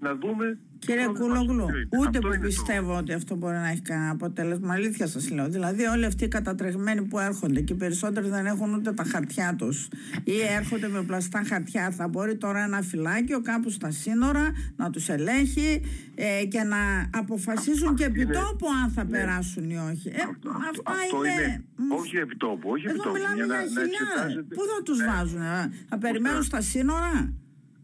Να 0.00 0.14
δούμε. 0.14 0.58
Κύριε 0.86 1.04
το 1.06 1.12
πρόβλημα 1.12 1.38
Κούλογλου, 1.44 1.66
ποιο 1.66 1.76
είναι. 1.76 1.88
ούτε 1.98 2.06
Αυτό 2.08 2.20
που 2.20 2.26
είναι 2.26 2.36
το- 2.36 2.46
πιστεύω 2.46 2.96
ότι 2.96 3.12
αυτό 3.12 3.34
μπορεί 3.36 3.54
να 3.56 3.68
έχει 3.68 3.80
κανένα 3.82 4.10
αποτέλεσμα. 4.10 4.72
Αλήθεια 4.74 5.06
σας 5.06 5.30
λέω. 5.30 5.48
Δηλαδή, 5.48 5.84
όλοι 5.84 6.04
αυτοί 6.04 6.24
οι 6.24 6.28
κατατρεγμένοι 6.28 7.02
που 7.02 7.18
έρχονται 7.18 7.60
και 7.60 7.72
οι 7.72 7.76
περισσότεροι 7.76 8.28
δεν 8.28 8.46
έχουν 8.46 8.74
ούτε 8.74 8.92
τα 8.92 9.04
χαρτιά 9.04 9.54
τους 9.58 9.88
ή 10.24 10.32
έρχονται 10.58 10.88
με 10.88 11.02
πλαστά 11.02 11.42
χαρτιά. 11.48 11.90
Θα 11.90 12.08
μπορεί 12.08 12.36
τώρα 12.36 12.62
ένα 12.64 12.82
φυλάκιο 12.82 13.40
κάπου 13.42 13.70
στα 13.70 13.90
σύνορα 13.90 14.52
να 14.76 14.90
τους 14.90 15.08
ελέγχει 15.08 15.80
ε, 16.14 16.44
και 16.44 16.62
να 16.62 16.76
αποφασίζουν 17.18 17.94
και 17.94 18.04
επί 18.04 18.20
είναι- 18.20 18.34
τόπου 18.34 18.66
αν 18.82 18.90
θα 18.90 19.04
ναι. 19.04 19.10
περάσουν 19.10 19.70
ή 19.70 19.76
όχι. 19.90 20.08
Ε, 20.08 20.12
Αυτό- 20.30 20.48
αυτά 20.50 20.90
αυτό 21.02 21.24
είναι. 21.24 21.64
μ, 21.76 21.92
όχι 21.92 22.16
επιτόπου. 22.16 22.68
Όχι 22.70 22.84
Εδώ 22.86 22.94
επιτόπου. 22.94 23.16
μιλάμε 23.16 23.34
για 23.34 23.44
για 23.44 23.54
να- 23.54 23.60
να 23.62 23.66
χιλιάδες. 23.68 24.00
εξετάζετε- 24.00 24.54
Πού 24.54 24.62
θα 24.76 24.82
τους 24.82 24.98
Ναι. 24.98 25.06
βάζουν, 25.06 25.42
ε; 25.42 25.72
θα 25.88 25.98
περιμένουν 25.98 26.42
στα 26.42 26.60
σύνορα; 26.60 27.32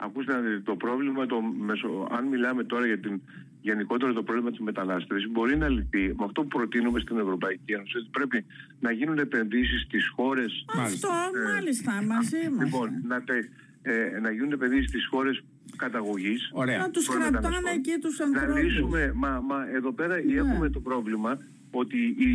Ακούστε 0.04 0.32
να 0.32 0.38
δείτε, 0.40 0.60
το 0.60 0.76
πρόβλημα, 0.76 1.26
το 1.26 1.40
μεσο... 1.40 2.08
αν 2.10 2.24
μιλάμε 2.24 2.64
τώρα 2.64 2.86
για 2.86 2.98
την 2.98 3.20
γενικότερο 3.60 4.12
το 4.12 4.22
πρόβλημα 4.22 4.50
της 4.50 4.58
μετανάστευσης 4.60 5.30
μπορεί 5.30 5.56
να 5.56 5.68
λυθεί 5.68 6.06
με 6.18 6.24
αυτό 6.24 6.42
που 6.42 6.48
προτείνουμε 6.48 7.00
στην 7.00 7.18
Ευρωπαϊκή 7.18 7.72
Ένωση 7.72 7.96
ότι 7.96 8.08
πρέπει 8.10 8.44
να 8.80 8.90
γίνουν 8.92 9.18
επενδύσεις 9.18 9.82
στις 9.82 10.08
χώρες 10.16 10.64
Αυτό, 10.78 11.08
Ε, 11.48 11.52
μάλιστα, 11.52 11.92
μαζί 11.92 12.48
μας. 12.56 12.64
Λοιπόν, 12.64 12.88
να, 13.08 13.22
τε, 13.22 13.34
ε, 13.82 14.18
να 14.20 14.30
γίνουν 14.30 14.52
επενδύσεις 14.52 14.88
στις 14.88 15.06
χώρες 15.06 15.42
καταγωγής. 15.76 16.50
Ωραία. 16.52 16.78
Να 16.78 16.90
τους 16.90 17.04
των 17.06 17.14
κρατάνε 17.14 17.36
μεταναστών. 17.36 17.72
εκεί 17.78 17.98
τους 18.00 18.18
Να 18.18 18.24
ανθρώπους. 18.24 18.62
λύσουμε, 18.62 19.12
μα, 19.14 19.40
μα 19.40 19.68
εδώ 19.74 19.92
πέρα 19.92 20.14
Ναι. 20.16 20.32
έχουμε 20.34 20.68
το 20.70 20.80
πρόβλημα 20.80 21.38
ότι 21.70 21.96
η, 22.18 22.28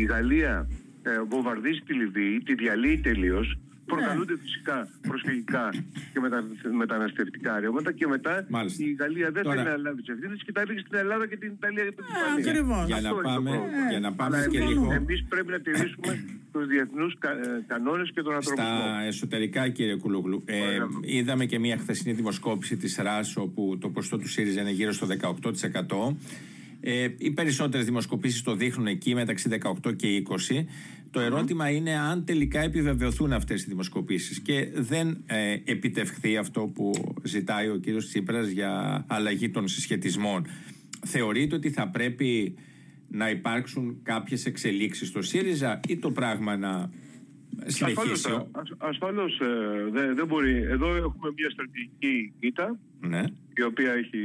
η 0.00 0.04
Γαλλία 0.04 0.68
ε, 1.02 1.20
βομβαρδίζει 1.28 1.80
τη 1.80 1.92
Λιβύη, 1.94 2.42
τη 2.44 2.54
διαλύει 2.54 2.98
τελείως, 2.98 3.46
Ναι. 3.48 3.60
Προκαλούνται 3.86 4.36
φυσικά 4.44 4.88
προσφυγικά 5.08 5.64
και 6.12 6.20
μετα, 6.20 6.44
μεταναστευτικά 6.82 7.60
ρεύματα 7.60 7.92
και 7.92 8.06
μετά 8.06 8.46
Μάλιστα. 8.48 8.84
η 8.84 8.92
Γαλλία 9.00 9.30
δεν 9.30 9.42
Τώρα- 9.42 9.56
θέλει 9.62 9.68
να 9.68 9.76
λάβει 9.76 10.00
τις 10.02 10.08
ευθύνες 10.14 10.42
και 10.46 10.52
τα 10.52 10.60
ρίχνει 10.64 10.80
στην 10.86 10.98
Ελλάδα 10.98 11.26
και 11.30 11.36
την 11.36 11.50
Ιταλία 11.58 11.84
και 11.84 11.90
την 11.98 12.04
Ε, 12.04 12.08
Ισπανία. 12.12 12.50
ακριβώς. 12.50 12.86
Για 12.86 13.00
να 13.00 13.08
Αυτό 13.08 13.20
είναι 13.20 13.22
το 13.22 13.28
πάμε- 13.34 13.50
πρόβλημα. 13.56 13.90
για 13.90 14.00
να 14.00 14.12
πάμε 14.12 14.36
Αλλά 14.36 14.46
και 14.48 14.58
εμείς- 14.58 14.68
λίγο- 14.68 14.92
Εμείς 14.92 15.24
πρέπει 15.28 15.50
να 15.56 15.60
τηρήσουμε 15.60 16.12
τους 16.52 16.66
διεθνούς 16.66 17.12
κα, 17.18 17.30
ε, 17.30 17.64
κανόνες 17.66 18.10
και 18.14 18.22
τον 18.22 18.34
ανθρωπισμό. 18.34 18.66
Στα 18.80 19.00
εσωτερικά, 19.10 19.68
κύριε 19.68 19.96
Κουλογλου, 19.96 20.42
ε, 20.46 20.58
Παρακαλώ. 20.58 21.00
είδαμε 21.02 21.44
και 21.46 21.58
μια 21.58 21.76
χθεσινή 21.78 22.12
δημοσκόπηση 22.14 22.76
της 22.76 22.96
ΡΑΣ 22.96 23.36
όπου 23.36 23.76
το 23.80 23.88
ποσοστό 23.88 24.16
του 24.18 24.28
ΣΥΡΙΖΑ 24.28 24.60
είναι 24.60 24.70
γύρω 24.70 24.92
στο 24.92 25.06
18%. 25.06 26.16
Ε, 26.84 27.08
οι 27.18 27.30
περισσότερες 27.30 27.86
δημοσκοπήσεις 27.86 28.42
το 28.42 28.54
δείχνουν 28.54 28.86
εκεί 28.86 29.14
μεταξύ 29.14 29.48
18 29.84 29.96
και 29.96 30.22
20. 30.50 30.64
Το 31.10 31.20
ερώτημα 31.20 31.70
είναι 31.70 31.98
αν 31.98 32.24
τελικά 32.24 32.60
επιβεβαιωθούν 32.60 33.32
αυτές 33.32 33.62
οι 33.62 33.66
δημοσκοπήσεις 33.68 34.40
και 34.40 34.68
δεν 34.74 35.22
ε, 35.26 35.56
επιτευχθεί 35.64 36.36
αυτό 36.36 36.60
που 36.60 37.14
ζητάει 37.22 37.68
ο 37.68 37.76
κύριος 37.76 38.06
Τσίπρας 38.06 38.48
για 38.48 39.04
αλλαγή 39.08 39.50
των 39.50 39.68
συσχετισμών. 39.68 40.46
Θεωρείτε 41.06 41.54
ότι 41.54 41.70
θα 41.70 41.88
πρέπει 41.88 42.54
να 43.08 43.30
υπάρξουν 43.30 43.96
κάποιες 44.02 44.46
εξελίξεις 44.46 45.08
στο 45.08 45.22
ΣΥΡΙΖΑ 45.22 45.80
ή 45.88 45.96
το 45.96 46.10
πράγμα 46.10 46.56
να 46.56 46.70
Ασφαλώς, 46.80 47.11
συνεχίσει. 47.66 48.30
ο- 48.32 48.48
ασ- 48.52 48.74
ασφαλώς 48.78 49.40
ε, 49.40 49.46
δεν, 49.90 50.14
δεν 50.14 50.26
μπορεί. 50.26 50.56
Εδώ 50.56 50.94
έχουμε 50.94 51.32
μια 51.36 51.50
στρατηγική 51.50 52.32
ήττα 52.40 52.78
Ναι. 53.00 53.22
η 53.56 53.62
οποία 53.62 53.92
έχει 53.92 54.18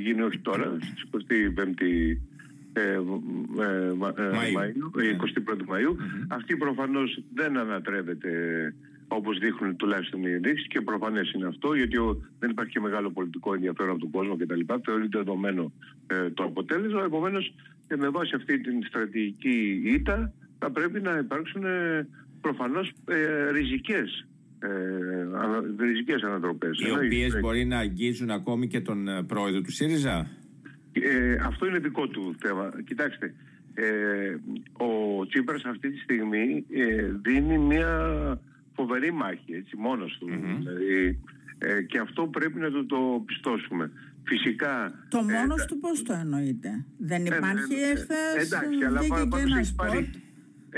γίνει 0.00 0.20
όχι 0.22 0.38
τώρα, 0.38 0.76
στις 0.80 1.04
25η 1.10 2.20
ε, 2.72 2.98
β- 3.00 3.60
ε, 3.60 3.92
Μα- 3.96 4.08
ε, 4.16 4.30
Μαΐου. 4.32 4.58
Μαΐου, 4.58 5.00
ε, 5.00 5.02
Ναι. 5.02 5.16
21η 5.16 5.64
Μαΐου. 5.72 5.96
Αυτή 6.28 6.56
προφανώς 6.56 7.22
δεν 7.34 7.56
ανατρέπεται 7.58 8.30
όπως 9.08 9.38
δείχνουν 9.38 9.76
τουλάχιστον 9.76 10.22
οι 10.26 10.30
ενδείξεις 10.32 10.66
και 10.68 10.80
προφανές 10.80 11.32
είναι 11.32 11.46
αυτό 11.46 11.74
γιατί 11.74 11.96
ο- 11.96 12.20
δεν 12.38 12.50
υπάρχει 12.50 12.72
και 12.72 12.80
μεγάλο 12.80 13.10
πολιτικό 13.10 13.54
ενδιαφέρον 13.54 13.90
από 13.90 14.00
τον 14.00 14.10
κόσμο 14.10 14.36
κτλ. 14.36 14.60
Θεωρείται 14.84 15.18
δεδομένο 15.18 15.72
ε, 16.06 16.30
το 16.30 16.42
αποτέλεσμα. 16.44 17.04
Επομένως 17.04 17.54
ε, 17.88 17.96
με 17.96 18.08
βάση 18.08 18.32
αυτή 18.36 18.60
την 18.60 18.82
στρατηγική 18.84 19.82
ήττα 19.84 20.32
θα 20.58 20.70
πρέπει 20.70 21.00
να 21.00 21.18
υπάρξουν 21.18 21.64
ε, 21.64 22.08
προφανώς 22.48 22.92
ε, 23.08 23.50
ριζικές 23.50 24.26
ε, 24.58 24.68
ανα- 25.42 25.64
ριζικές 25.78 26.22
ανατροπές. 26.22 26.78
Οι 26.80 26.84
Εννοείται. 26.86 27.06
οποίες 27.06 27.40
μπορεί 27.40 27.64
να 27.64 27.78
αγγίζουν 27.78 28.30
ακόμη 28.30 28.66
και 28.68 28.80
τον 28.80 29.08
ε, 29.08 29.22
πρόεδρο 29.22 29.60
του 29.60 29.72
ΣΥΡΙΖΑ; 29.72 30.26
Ε, 30.92 31.36
αυτό 31.44 31.66
είναι 31.66 31.78
δικό 31.78 32.08
του 32.08 32.34
θέμα. 32.42 32.70
Κοιτάξτε, 32.86 33.34
ε, 33.74 33.84
ο 34.72 34.90
Τσίπρας 35.26 35.64
αυτή 35.64 35.90
τη 35.90 35.98
στιγμή 35.98 36.64
ε, 36.70 37.10
δίνει 37.22 37.58
μια 37.58 37.90
φοβερή 38.74 39.12
μάχη, 39.12 39.52
έτσι, 39.52 39.76
μόνος 39.76 40.16
του. 40.20 40.26
Δηλαδή, 40.58 41.20
ε, 41.58 41.82
και 41.82 41.98
αυτό 41.98 42.26
πρέπει 42.26 42.58
να 42.60 42.70
το, 42.70 42.84
το 42.86 43.22
πιστώσουμε. 43.26 43.90
Φυσικά... 44.26 44.92
Το 45.08 45.18
ε, 45.18 45.32
μόνος 45.32 45.64
του 45.66 45.78
πώς 45.78 46.02
το 46.02 46.12
εννοείται. 46.12 46.84
Δεν 46.98 47.26
ε, 47.26 47.36
υπάρχει 47.36 47.74
ε, 47.74 47.86
ε, 47.86 47.90
εχθές 47.90 48.52
Εντάξει, 48.52 48.84
αλλά 48.86 49.00
βγήκε 49.00 49.14
πά- 49.14 49.22
και 49.22 49.28
πάντως 49.28 49.52
ένα 49.52 49.60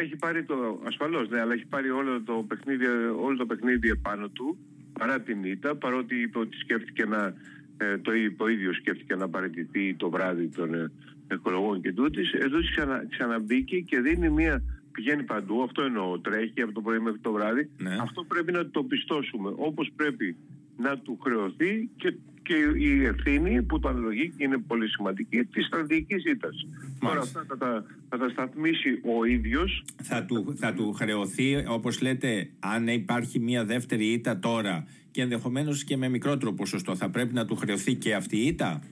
έχει 0.01 0.17
πάρει, 0.17 0.43
σποτ. 0.43 0.57
έχει 0.57 0.67
πάρει 0.67 0.71
το, 0.79 0.81
ασφαλώς, 0.87 1.29
ναι, 1.29 1.41
αλλά 1.41 1.53
έχει 1.53 1.67
πάρει 1.67 1.91
όλο 1.91 2.23
το 2.23 2.45
παιχνίδι, 2.49 2.85
όλο 3.21 3.37
το 3.37 3.47
παιχνίδι 3.47 3.89
επάνω 3.89 4.29
του, 4.29 4.59
παρά 4.99 5.21
την 5.21 5.45
ήττα, 5.45 5.75
παρότι 5.77 6.15
είπε 6.21 6.39
ότι 6.39 6.57
σκέφτηκε 6.57 7.05
να, 7.05 7.35
ε, 7.77 7.99
το, 7.99 8.13
ί- 8.15 8.37
το 8.37 8.47
ίδιο 8.49 8.73
σκέφτηκε 8.73 9.15
να 9.15 9.29
παραιτηθεί 9.29 9.95
το 9.95 10.11
βράδυ 10.11 10.49
των 10.49 10.75
ε, 10.75 10.91
εκλογών 11.29 11.81
και 11.81 11.93
τούτης, 11.93 12.33
εδώ 12.33 12.59
ξανα, 12.71 13.05
ξαναμπήκε 13.11 13.81
και 13.81 14.01
δίνει 14.01 14.29
μια, 14.31 14.63
πηγαίνει 14.93 15.23
παντού, 15.23 15.63
αυτό 15.63 15.83
εννοώ, 15.83 16.19
τρέχει 16.19 16.61
από 16.63 16.73
το 16.73 16.81
πρωί 16.81 16.99
μέχρι 16.99 17.19
το 17.19 17.33
βράδυ, 17.33 17.71
Ναι. 17.79 17.97
αυτό 18.01 18.25
πρέπει 18.25 18.53
να 18.53 18.67
το 18.71 18.83
πιστώσουμε, 18.83 19.53
όπως 19.57 19.91
πρέπει 19.97 20.37
να 20.77 20.99
του 20.99 21.19
χρεωθεί 21.23 21.89
και, 21.97 22.15
και 22.47 22.55
η 22.79 23.05
ευθύνη 23.05 23.63
που 23.63 23.79
το 23.79 23.89
αναλογεί 23.89 24.33
και 24.37 24.45
είναι 24.45 24.59
πολύ 24.59 24.89
σημαντική 24.89 25.45
της 25.45 25.67
στρατηγικής 25.67 26.25
ήττας. 26.25 26.67
Τώρα 27.01 27.21
αυτά 27.21 27.45
θα 27.49 27.57
τα, 27.57 27.85
θα 28.09 28.19
τα 28.19 28.29
σταθμίσει 28.29 29.01
ο 29.19 29.25
ίδιος 29.25 29.85
Θα 30.03 30.25
του, 30.25 30.55
θα 30.57 30.75
του 30.75 30.93
χρεωθεί, 30.93 31.65
όπως 31.69 32.01
λέτε, 32.01 32.51
αν 32.59 32.89
υπάρχει 32.89 33.39
μια 33.39 33.65
δεύτερη 33.65 34.07
ήττα 34.07 34.39
τώρα 34.39 34.87
και 35.11 35.23
ενδεχομένως 35.23 35.85
και 35.85 35.97
με 35.97 36.09
μικρότερο 36.09 36.53
ποσοστό, 36.53 36.97
θα 36.97 37.11
πρέπει 37.11 37.35
να 37.35 37.45
του 37.45 37.57
χρεωθεί 37.57 37.95
και 37.95 38.15
αυτή 38.15 38.37
η 38.37 38.47
ήττα; 38.47 38.83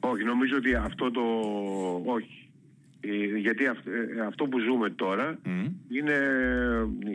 Όχι, 0.00 0.24
νομίζω 0.24 0.56
ότι 0.56 0.74
αυτό 0.74 1.10
το... 1.10 1.22
Όχι. 2.04 2.45
Ε, 3.08 3.38
Γιατί 3.38 3.66
αυ- 3.66 3.86
ε, 3.86 4.20
αυτό 4.26 4.44
που 4.44 4.58
ζούμε 4.58 4.90
τώρα 4.90 5.38
Μμ. 5.44 5.64
είναι, 5.88 6.16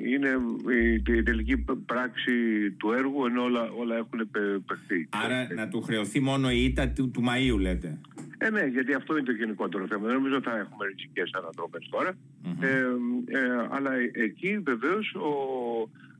είναι 0.05 0.29
η, 0.75 0.93
η 1.17 1.23
τελική 1.23 1.57
π- 1.57 1.71
πράξη 1.85 2.31
του 2.71 2.91
έργου 2.91 3.25
ενώ 3.25 3.43
όλα, 3.43 3.71
όλα 3.71 3.95
έχουν 3.95 4.29
πε- 4.31 4.59
παιχτεί. 4.67 5.09
Άρα 5.23 5.47
να 5.55 5.67
του 5.67 5.81
χρεωθεί 5.81 6.19
μόνο 6.19 6.51
η 6.51 6.63
ήττα 6.63 6.89
του, 6.89 7.11
του 7.11 7.21
Μαΐου, 7.27 7.59
λέτε. 7.59 7.97
Ε, 8.37 8.49
ναι, 8.49 8.65
γιατί 8.65 8.93
αυτό 8.93 9.17
είναι 9.17 9.25
το 9.25 9.31
γενικότερο 9.31 9.87
θέμα. 9.87 10.05
Δεν 10.05 10.15
νομίζω 10.15 10.35
ότι 10.35 10.49
θα 10.49 10.57
έχουμε 10.57 10.85
ριζικές 10.85 11.31
ανατροπές 11.33 11.87
τώρα. 11.91 12.11
Ε, 12.61 12.67
ε, 13.37 13.67
αλλά 13.71 13.93
ε- 13.93 14.11
εκεί 14.13 14.59
βεβαίως 14.63 15.13
ο, 15.15 15.29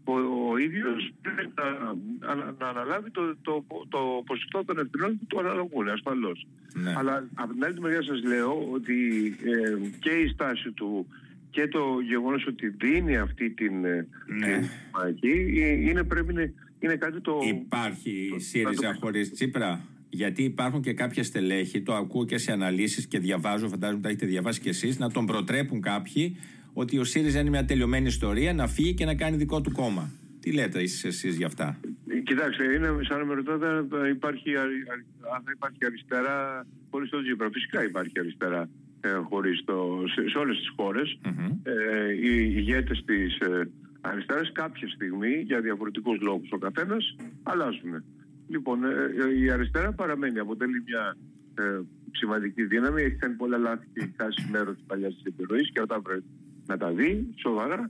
ο, 0.03 0.13
ο 0.51 0.57
ίδιος 0.57 1.11
πρέπει 1.21 1.51
να, 1.55 2.35
να, 2.35 2.55
να 2.59 2.67
αναλάβει 2.67 3.09
το, 3.11 3.21
το, 3.41 3.65
το 3.89 3.99
ποσοστό 4.25 4.63
των 4.65 4.79
ευθυνών 4.79 5.17
που 5.19 5.25
του 5.27 5.39
αναλογούν, 5.39 5.89
ασφαλώς. 5.89 6.47
Ναι. 6.73 6.93
Αλλά 6.97 7.27
από 7.33 7.53
την 7.53 7.63
άλλη 7.63 7.79
μεριά 7.79 8.03
σας 8.03 8.23
λέω 8.23 8.67
ότι 8.71 8.95
ε, 9.43 9.87
και 9.99 10.09
η 10.09 10.27
στάση 10.27 10.71
του 10.71 11.07
και 11.49 11.67
το 11.67 11.99
γεγονός 12.07 12.45
ότι 12.47 12.67
δίνει 12.67 13.17
αυτή 13.17 13.49
την, 13.49 13.85
ε, 13.85 14.07
Ναι. 14.27 14.45
την 14.59 14.67
μάχη 14.93 15.59
ε, 15.61 15.71
είναι, 15.89 16.03
πρέπει 16.03 16.33
να, 16.33 16.41
είναι 16.79 16.95
κάτι 16.95 17.21
το... 17.21 17.39
Υπάρχει 17.47 18.27
το- 18.29 18.35
η 18.35 18.39
ΣΥΡΙΖΑ 18.39 18.91
το- 18.93 18.99
χωρίς 18.99 19.31
Τσίπρα; 19.33 19.81
Γιατί 20.09 20.43
υπάρχουν 20.43 20.81
και 20.81 20.93
κάποια 20.93 21.23
στελέχη, 21.23 21.81
το 21.81 21.93
ακούω 21.95 22.25
και 22.25 22.37
σε 22.37 22.51
αναλύσεις 22.51 23.07
και 23.07 23.19
διαβάζω, 23.19 23.67
φαντάζομαι 23.67 24.01
τα 24.01 24.07
έχετε 24.09 24.25
διαβάσει 24.25 24.59
κι 24.61 24.69
εσείς, 24.69 24.99
να 24.99 25.11
τον 25.11 25.25
προτρέπουν 25.25 25.81
κάποιοι 25.81 26.37
ότι 26.73 26.97
ο 26.97 27.03
ΣΥΡΙΖΑ 27.03 27.39
είναι 27.39 27.49
μια 27.49 27.65
τελειωμένη 27.65 28.07
ιστορία, 28.07 28.53
να 28.53 28.67
φύγει 28.67 28.93
και 28.93 29.05
να 29.05 29.15
κάνει 29.15 29.37
δικό 29.37 29.61
του 29.61 29.71
κόμμα. 29.71 30.11
Τι 30.39 30.53
λέτε 30.53 30.79
εσείς, 30.79 31.03
εσείς 31.03 31.35
γι' 31.37 31.43
αυτά; 31.43 31.79
Κοιτάξτε, 32.23 32.63
είναι 32.73 32.87
σαν 33.01 33.19
να 33.19 33.25
με 33.25 33.33
ρωτάτε 33.33 33.67
αν 33.67 34.09
υπάρχει, 34.11 34.57
αρι- 34.57 34.89
αρι- 34.91 35.05
αν 35.35 35.41
θα 35.45 35.51
υπάρχει 35.55 35.85
αριστερά 35.85 36.65
χωρίς 36.91 37.09
τον 37.09 37.23
Τζίπρα. 37.23 37.49
Φυσικά 37.51 37.83
υπάρχει 37.83 38.19
αριστερά 38.19 38.69
ε, 39.01 39.09
χωρίς 39.29 39.63
το, 39.65 40.03
σε, 40.13 40.29
σε 40.29 40.37
όλες 40.37 40.57
τις 40.57 40.69
χώρες. 40.75 41.19
Μμμ. 41.25 41.49
Ε, 41.63 42.13
οι 42.13 42.53
ηγέτες 42.55 43.03
της 43.05 43.37
ε, 43.37 43.69
αριστεράς 44.01 44.51
κάποια 44.51 44.87
στιγμή, 44.87 45.33
για 45.45 45.61
διαφορετικούς 45.61 46.19
λόγους 46.21 46.49
ο 46.51 46.57
καθένας, 46.57 47.15
αλλάζουν. 47.43 48.03
Λοιπόν, 48.47 48.83
ε, 48.83 48.89
ε, 48.89 49.39
η 49.43 49.49
αριστερά 49.51 49.91
παραμένει, 49.93 50.39
αποτελεί 50.39 50.83
μια 50.85 51.17
ε, 51.57 51.79
σημαντική 52.11 52.63
δύναμη, 52.63 53.01
έχει 53.01 53.15
κάνει 53.15 53.33
πολλά 53.33 53.57
λάθη 53.57 53.85
και 53.93 53.99
έχει 54.03 54.13
χάσει 54.17 54.47
μέρος 54.51 54.75
της 54.75 54.83
παλιάς 54.87 55.13
της 55.13 55.23
επιρροής 55.23 55.71
και 55.71 55.81
όταν 55.81 56.01
πρέπει 56.01 56.23
να 56.71 56.77
τα 56.77 56.89
δει 56.91 57.11
σοβαρά. 57.45 57.81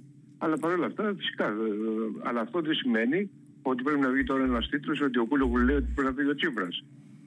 Αλλά 0.44 0.58
παρόλα 0.58 0.86
αυτά, 0.86 1.04
φυσικά, 1.18 1.46
ε, 1.46 1.50
ε, 1.50 2.28
αλλά 2.28 2.40
αυτό 2.42 2.62
δεν 2.62 2.74
σημαίνει 2.82 3.30
ότι 3.62 3.84
πρέπει 3.84 4.00
να 4.00 4.10
βγει 4.10 4.24
τώρα 4.24 4.44
ένας 4.44 4.70
τίτλος 4.70 5.02
ότι 5.02 5.18
ο 5.20 5.26
Κούλογου 5.26 5.58
λέει 5.58 5.76
ότι 5.76 5.90
πρέπει 5.96 6.10
να 6.10 6.16
φύγει 6.18 6.30
ο 6.30 6.36
Τσίπρας. 6.36 6.84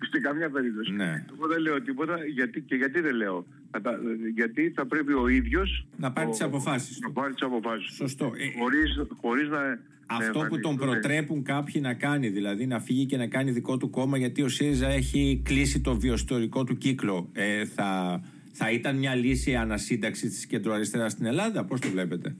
Στην 0.08 0.22
καμιά 0.22 0.50
περίπτωση. 0.50 0.92
Ναι. 0.92 1.24
Εγώ 1.36 1.46
δεν 1.52 1.60
λέω 1.60 1.82
τίποτα 1.82 2.14
γιατί, 2.34 2.60
και 2.60 2.74
γιατί 2.74 3.00
δεν 3.00 3.14
λέω. 3.14 3.46
Θα 3.70 3.80
τα- 3.80 3.98
γιατί 4.34 4.72
θα 4.76 4.86
πρέπει 4.86 5.12
ο 5.12 5.28
ίδιος 5.28 5.86
Να 5.96 6.12
πάρει 6.12 6.30
τις 6.30 6.40
αποφάσεις 6.42 6.98
Να 7.00 7.06
του. 7.06 7.12
πάρει 7.12 7.32
τις 7.32 7.42
αποφάσεις. 7.42 7.94
Σωστό. 7.94 8.24
Ε, 8.24 8.58
Χωρίς, 8.60 9.00
χωρίς 9.20 9.48
να. 9.48 9.58
Αυτό 10.06 10.38
να 10.42 10.46
που 10.48 10.60
τον 10.60 10.72
εμφανιστούν- 10.72 11.00
προτρέπουν 11.00 11.42
κάποιοι 11.42 11.80
να 11.84 11.94
κάνει, 11.94 12.28
δηλαδή 12.28 12.66
να 12.66 12.80
φύγει 12.80 13.06
και 13.06 13.16
να 13.16 13.26
κάνει 13.26 13.50
δικό 13.50 13.76
του 13.76 13.90
κόμμα, 13.90 14.18
γιατί 14.18 14.42
ο 14.42 14.48
ΣΥΡΙΖΑ 14.48 14.88
έχει 14.88 15.40
κλείσει 15.44 15.80
το 15.80 15.96
βιοστορικό 15.98 16.64
του 16.64 16.76
κύκλο. 16.76 17.28
Ε, 17.32 17.64
θα, 17.64 18.20
θα 18.56 18.70
ήταν 18.70 18.96
μια 18.96 19.14
λύση 19.14 19.54
ανασύνταξης 19.54 20.30
της 20.30 20.46
κεντροαριστεράς 20.46 21.12
στην 21.12 21.26
Ελλάδα, 21.26 21.64
πώς 21.64 21.80
το 21.80 21.88
βλέπετε; 21.88 22.34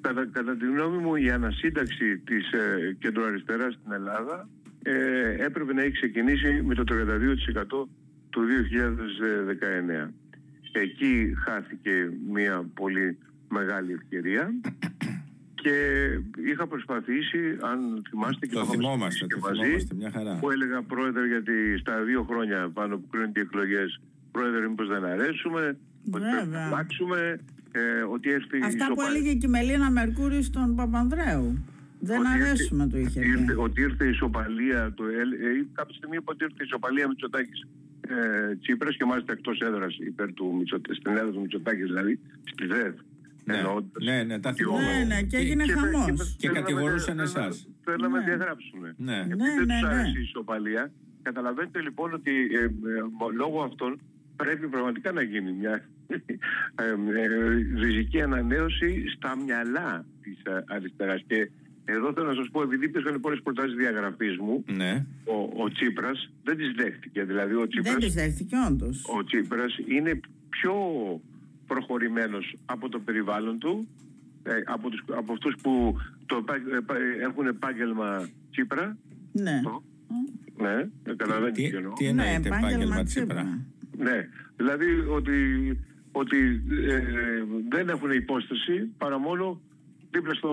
Κατά, 0.00 0.26
κατά 0.32 0.56
τη 0.56 0.66
γνώμη 0.66 0.96
μου 1.02 1.14
η 1.14 1.30
ανασύνταξη 1.30 2.18
της 2.18 2.52
ε, 2.52 2.96
κεντροαριστεράς 2.98 3.74
στην 3.74 3.92
Ελλάδα 3.92 4.48
ε, 4.82 5.44
έπρεπε 5.44 5.72
να 5.72 5.82
έχει 5.82 5.92
ξεκινήσει 5.92 6.62
με 6.62 6.74
το 6.74 6.84
32% 6.88 7.86
του 8.30 8.40
2019. 10.06 10.10
Εκεί 10.72 11.34
χάθηκε 11.46 12.10
μια 12.30 12.70
πολύ 12.74 13.18
μεγάλη 13.48 13.92
ευκαιρία 13.92 14.54
και 15.54 15.74
είχα 16.50 16.66
προσπαθήσει, 16.66 17.56
αν 17.60 18.02
θυμάστε 18.08 18.46
και 18.46 18.54
Το 18.54 18.60
είχαμε 18.60 18.76
θυμόμαστε, 18.76 19.10
συζητήσει 19.24 19.40
το 19.40 19.48
και 19.48 19.62
θυμόμαστε, 19.62 19.94
μια 19.94 20.10
χαρά. 20.10 20.38
που 20.40 20.50
έλεγα 20.50 20.82
πρόεδρε 20.82 21.26
γιατί 21.26 21.78
στα 21.78 22.02
δύο 22.02 22.22
χρόνια 22.22 22.70
πάνω 22.70 22.96
που 22.98 23.06
κρίνονται 23.10 23.40
οι 23.40 23.42
εκλογές 23.42 24.00
πρόεδρε 24.38 24.68
μήπως 24.68 24.88
δεν 24.88 25.04
αρέσουμε, 25.04 25.62
ότι 25.66 26.10
πρέπει 26.10 26.24
να 26.24 26.40
Βέβαια. 26.44 26.66
αλλάξουμε, 26.66 27.20
ε, 27.72 27.80
ότι 28.14 28.26
έρθει 28.38 28.56
η 28.58 28.62
Αυτά 28.70 28.84
που 28.86 28.92
ισοπαλία. 28.92 29.10
έλεγε 29.10 29.32
και 29.40 29.46
η 29.46 29.54
Μελίνα 29.56 29.90
Μερκούρη 29.90 30.40
στον 30.50 30.68
Παπανδρέου. 30.78 31.48
Δεν 32.00 32.18
Ότι 32.20 32.28
ήρθε- 32.32 32.46
αρέσουμε, 32.48 32.82
του 32.90 32.98
είχε 32.98 33.20
πει. 33.20 33.28
ήρθε- 33.28 33.58
Ότι 33.66 33.80
ήρθε 33.80 34.04
η 34.06 34.12
ισοπαλία 34.16 34.80
του 34.96 35.04
ΕΛ, 35.20 35.30
ε, 35.32 35.66
κάποια 35.78 35.94
στιγμή 35.98 36.16
είπε 36.20 36.30
ότι 36.34 36.44
ήρθε 36.44 36.60
η 36.64 36.66
ισοπαλία 36.70 37.08
Μητσοτάκης 37.08 37.60
ε, 38.10 38.54
Τσίπρας 38.62 38.96
και 38.96 39.04
μάλιστα 39.04 39.32
εκτός 39.32 39.60
έδρας 39.60 39.92
υπέρ 40.10 40.28
του 40.32 40.54
Μητσοτάκη, 40.58 40.94
στην 41.00 41.10
έδρα 41.16 41.30
του 41.34 41.40
Μητσοτάκης 41.40 41.86
δηλαδή, 41.86 42.20
στη 42.52 42.66
ΔΕΔ. 42.66 42.94
Ναι, 43.44 43.56
εννοώντας. 43.56 44.04
ναι, 44.04 44.22
ναι, 44.22 44.38
τα 44.40 44.50
Και 44.52 44.56
θυμόμαστε. 44.62 44.92
Ναι, 44.98 45.04
ναι, 45.14 45.22
και 45.22 45.36
έγινε 45.36 45.64
και- 45.64 45.72
χαμός. 45.72 46.36
Και 46.38 46.46
θέλαμε- 46.48 46.60
κατηγορούσαν 46.60 47.16
θέλαμε- 47.16 47.36
εσάς. 47.36 47.68
Θέλαμε 47.84 48.16
να 48.18 48.24
Ναι. 48.24 48.28
διαγράψουμε. 48.28 48.88
Ναι. 49.08 49.16
Επειδή 49.18 49.42
Ναι, 49.42 49.48
δεν 49.58 49.66
ναι, 49.66 49.78
τους 49.80 49.88
ναι. 49.88 49.94
άρεσε 49.94 50.18
η 50.18 50.22
ισοπαλία, 50.22 50.82
καταλαβαίνετε 51.22 51.80
λοιπόν 51.80 52.08
ότι 52.18 52.32
ε, 52.60 52.64
ε, 52.64 52.70
λόγω 53.42 53.58
αυτών 53.62 54.00
πρέπει 54.42 54.66
πραγματικά 54.68 55.12
να 55.12 55.22
γίνει 55.22 55.52
μια 55.52 55.74
ε, 56.08 56.84
ε, 57.20 57.26
ριζική 57.82 58.22
ανανέωση 58.22 59.04
στα 59.16 59.36
μυαλά 59.44 60.04
της 60.22 60.38
ε, 60.42 60.64
αριστεράς. 60.68 61.22
Και 61.26 61.50
εδώ 61.84 62.12
θέλω 62.12 62.26
να 62.26 62.34
σας 62.34 62.48
πω, 62.52 62.62
επειδή 62.62 62.84
υπήρχαν 62.84 63.20
πολλές 63.20 63.40
προτάσεις 63.42 63.74
διαγραφής 63.74 64.36
μου, 64.38 64.64
Ναι. 64.76 65.06
ο, 65.24 65.62
ο 65.62 65.68
Τσίπρας 65.70 66.30
δεν 66.44 66.56
τις 66.56 66.72
δέχτηκε. 66.76 67.24
Δηλαδή 67.24 67.54
ο 67.54 67.58
Δεν 67.58 67.68
Τσίπρας, 67.68 67.96
τη 68.04 68.08
δέχτηκε, 68.10 68.56
όντως. 68.68 69.04
ο 69.18 69.24
Τσίπρας 69.24 69.78
είναι 69.86 70.20
πιο 70.48 70.74
προχωρημένος 71.66 72.56
από 72.66 72.88
το 72.88 72.98
περιβάλλον 72.98 73.58
του, 73.58 73.88
ε, 74.42 74.50
από, 74.64 74.90
τους, 74.90 75.02
από 75.16 75.32
αυτούς 75.32 75.54
που 75.62 75.96
το, 76.26 76.36
επά- 76.36 76.72
επά- 76.76 76.96
έχουν 77.20 77.46
επάγγελμα 77.46 78.28
Τσίπρα. 78.50 78.96
Ναι. 79.32 79.60
Το, 79.64 79.82
ναι, 80.62 80.88
καταλαβαίνετε 81.16 81.62
Τι, 81.62 81.70
τι 81.70 81.76
εννοώ. 81.76 81.92
τι 81.92 82.04
εννοείται 82.06 82.48
Ναι, 82.48 82.56
επάγγελμα 82.56 83.02
Τσίπρα; 83.02 83.34
Τσίπρα. 83.34 83.58
Ναι, 83.98 84.28
δηλαδή 84.56 84.86
ότι, 85.08 85.36
ότι 86.12 86.62
ε, 86.88 87.02
δεν 87.68 87.88
έχουν 87.88 88.10
υπόσταση 88.10 88.88
παρά 88.98 89.18
μόνο 89.18 89.60
δίπλα 90.10 90.34
στο... 90.34 90.50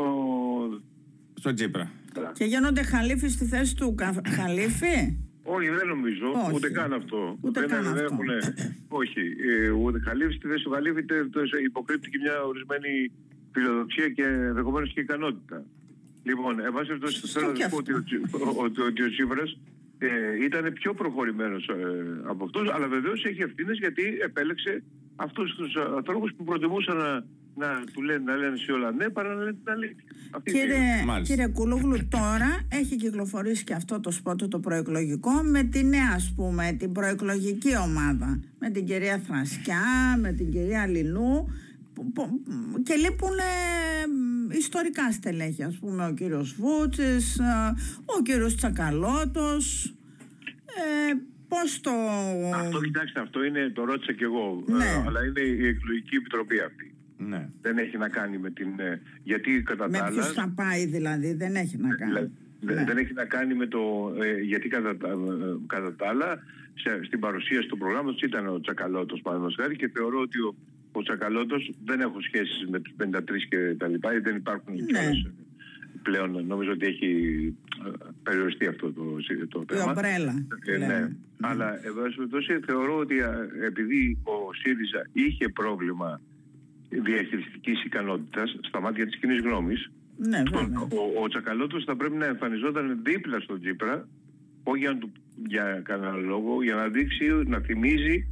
Στο 1.39 1.53
Τσίπρα. 1.53 1.91
Και 2.33 2.45
γίνονται 2.45 2.83
χαλίφοι 2.83 3.27
στη 3.27 3.45
θέση 3.45 3.75
του 3.75 3.95
κα- 3.95 4.21
χαλίφη; 4.37 5.17
Όχι, 5.43 5.67
δεν 5.69 5.87
νομίζω. 5.87 6.25
Όχι. 6.45 6.51
Ούτε 6.55 6.69
καν 6.69 6.93
αυτό. 6.93 7.37
Ούτε 7.41 7.59
δεν, 7.59 7.69
καν 7.69 7.83
δεν 7.83 7.91
αυτό. 7.93 8.03
Έχουν, 8.03 8.27
όχι. 9.01 9.19
Ε, 9.49 9.69
ούτε 9.69 9.99
Χαλίφη, 9.99 10.33
στη 10.33 10.47
θέση 10.47 10.63
του 10.63 10.69
Χαλίφη 10.69 11.03
τε- 11.03 11.29
το 11.31 11.39
υποκρύπτει 11.65 12.09
και 12.09 12.17
μια 12.21 12.41
ορισμένη 12.43 13.11
φιλοδοξία 13.51 14.09
και 14.09 14.23
ενδεχομένως 14.23 14.93
και 14.93 14.99
ικανότητα. 14.99 15.63
Λοιπόν, 16.23 16.59
εν 16.59 16.71
πάση 16.73 16.87
περιπτώσει, 16.87 17.19
Σωστό 17.19 17.39
θέλω 17.39 17.51
να 17.51 17.57
και 17.57 17.63
σα 17.63 17.69
πω 17.69 17.77
αυτό; 17.77 17.93
ότι 17.93 17.93
ο, 17.93 18.03
Τσι- 18.03 18.33
ο- 18.35 18.63
ότι- 18.63 18.81
ότι 18.81 19.01
ο 19.03 19.09
Τσίπρας 19.09 19.57
ε, 19.97 20.07
ήταν 20.43 20.73
πιο 20.73 20.93
προχωρημένος 20.93 21.69
από 22.27 22.43
αυτούς, 22.43 22.69
αλλά 22.73 22.87
βεβαίως 22.87 23.25
έχει 23.25 23.41
ευθύνες 23.41 23.77
γιατί 23.77 24.03
επέλεξε 24.23 24.83
αυτούς 25.15 25.55
τους 25.55 25.75
ανθρώπους 25.95 26.33
που 26.37 26.43
προτιμούσαν 26.43 26.97
να, 26.97 27.09
να 27.55 27.83
του 27.93 28.01
λένε, 28.01 28.23
να 28.23 28.35
λένε 28.35 28.57
σε 28.57 28.71
όλα 28.71 28.91
ναι 28.91 29.09
παρά 29.09 29.29
να 29.33 29.43
λένε 29.43 29.51
την 29.63 29.71
αλήθεια. 29.71 30.03
Αυτή 30.31 30.51
είναι. 30.51 30.59
Κύριε, 30.59 31.05
Μάλιστα. 31.05 31.33
κύριε 31.35 31.47
Κούλογλου, 31.51 32.07
τώρα 32.09 32.59
έχει 32.71 32.95
κυκλοφορήσει 32.95 33.63
και 33.63 33.73
αυτό 33.73 33.99
το 33.99 34.11
σπότ 34.11 34.43
το 34.43 34.59
προεκλογικό 34.59 35.31
με 35.31 35.63
τη 35.63 35.83
νέα, 35.83 36.11
ας 36.15 36.33
πούμε, 36.35 36.75
την 36.79 36.91
προεκλογική 36.91 37.77
ομάδα. 37.77 38.39
Με 38.59 38.69
την 38.69 38.85
κυρία 38.85 39.17
Θρασκιά, 39.27 39.83
με 40.19 40.31
την 40.31 40.51
κυρία 40.51 40.87
Λινού 40.87 41.47
που- 41.93 42.11
που- 42.11 42.41
και 42.83 42.95
λείπουν 42.95 43.37
ιστορικά 44.51 45.11
στελέχη, 45.11 45.63
ας 45.63 45.75
πούμε 45.77 46.05
ο 46.07 46.13
κύριος 46.13 46.55
Βούτσης, 46.59 47.39
ο 48.05 48.21
κύριος 48.21 48.55
Τσακαλώτος. 48.55 49.85
Ε, 50.65 51.13
πώς 51.47 51.79
το... 51.81 51.91
Αυτό, 52.55 52.81
κοιτάξτε, 52.81 53.19
αυτό 53.19 53.43
είναι, 53.43 53.69
το 53.69 53.83
ρώτησα 53.85 54.13
κι 54.13 54.23
εγώ, 54.23 54.63
Ναι. 54.67 54.85
ε, 54.85 55.03
αλλά 55.05 55.25
είναι 55.25 55.39
η 55.41 55.67
εκλογική 55.67 56.15
επιτροπή 56.15 56.59
αυτή. 56.59 56.93
Ναι. 57.17 57.49
Δεν 57.61 57.77
έχει 57.77 57.97
να 57.97 58.09
κάνει 58.09 58.37
με 58.37 58.49
την... 58.51 58.67
ε, 58.79 59.01
γιατί 59.23 59.61
κατά 59.61 59.89
Με 59.89 59.97
τα 59.97 60.05
ποιους 60.05 60.25
άλλα... 60.25 60.33
θα 60.33 60.51
πάει 60.55 60.85
δηλαδή, 60.85 61.33
δεν 61.33 61.55
έχει 61.55 61.77
να 61.77 61.95
κάνει. 61.95 62.11
Δηλαδή, 62.11 62.31
Ναι. 62.59 62.83
Δεν 62.83 62.97
έχει 62.97 63.13
να 63.13 63.25
κάνει 63.25 63.53
με 63.55 63.67
το. 63.67 63.79
ε, 64.23 64.39
γιατί 64.41 64.67
κατά, 64.67 64.97
τα- 64.97 65.07
ε, 65.09 65.13
κατά 65.67 65.95
τα 65.95 66.07
άλλα, 66.07 66.39
σε- 66.73 67.03
στην 67.03 67.19
παρουσίαση 67.19 67.67
του 67.67 67.77
προγράμματος 67.77 68.21
ήταν 68.21 68.47
ο 68.47 68.59
Τσακαλώτος, 68.59 69.21
παραδείγματος 69.21 69.57
χάρη, 69.61 69.75
και 69.75 69.89
θεωρώ 69.93 70.19
ότι 70.19 70.39
ο, 70.39 70.55
ο 70.99 71.01
Τσακαλώτος 71.03 71.71
δεν 71.85 71.99
έχω 72.01 72.21
σχέσεις 72.21 72.67
με 72.69 72.79
τους 72.79 72.93
53 72.97 73.45
και 73.49 73.75
τα 73.77 73.87
λοιπά, 73.87 74.11
γιατί 74.11 74.29
δεν 74.29 74.35
υπάρχουν 74.37 74.73
Ναι. 74.73 74.81
κιόλας, 74.81 75.17
ε, 75.23 75.31
πλέον. 76.03 76.45
Νομίζω 76.47 76.71
ότι 76.71 76.85
έχει 76.85 77.09
ε, 77.85 77.89
περιοριστεί 78.23 78.67
αυτό 78.67 78.91
το, 78.93 79.03
το 79.49 79.65
Η 79.69 79.75
θέμα. 79.75 79.91
ομπρέλα. 79.91 80.45
Ε, 80.65 80.71
ναι. 80.71 80.77
λέμε. 80.77 81.15
Αλλά 81.41 81.85
εδώ 81.85 82.01
πάση 82.01 82.15
περιπτώσει 82.15 82.59
θεωρώ 82.65 82.97
ότι 82.97 83.21
α, 83.21 83.47
επειδή 83.65 84.17
ο 84.23 84.53
ΣΥΡΙΖΑ 84.53 85.07
είχε 85.13 85.49
πρόβλημα 85.49 86.21
διαχειριστικής 86.89 87.83
ικανότητας 87.83 88.55
στα 88.67 88.81
μάτια 88.81 89.05
της 89.05 89.17
κοινής 89.17 89.41
γνώμης, 89.41 89.91
Ναι, 90.17 90.43
βέβαια. 90.51 90.79
ο, 90.81 91.21
ο 91.23 91.27
Τσακαλώτος 91.27 91.83
θα 91.83 91.95
πρέπει 91.95 92.15
να 92.15 92.25
εμφανιζόταν 92.25 92.99
δίπλα 93.03 93.39
στον 93.39 93.59
Τσίπρα, 93.59 94.07
όχι 94.63 94.79
για, 94.79 94.91
να 94.91 94.97
του, 94.97 95.11
για 95.47 95.81
κανένα 95.83 96.13
λόγο, 96.15 96.63
για 96.63 96.75
να 96.75 96.87
δείξει, 96.87 97.25
να 97.45 97.59
θυμίζει 97.59 98.27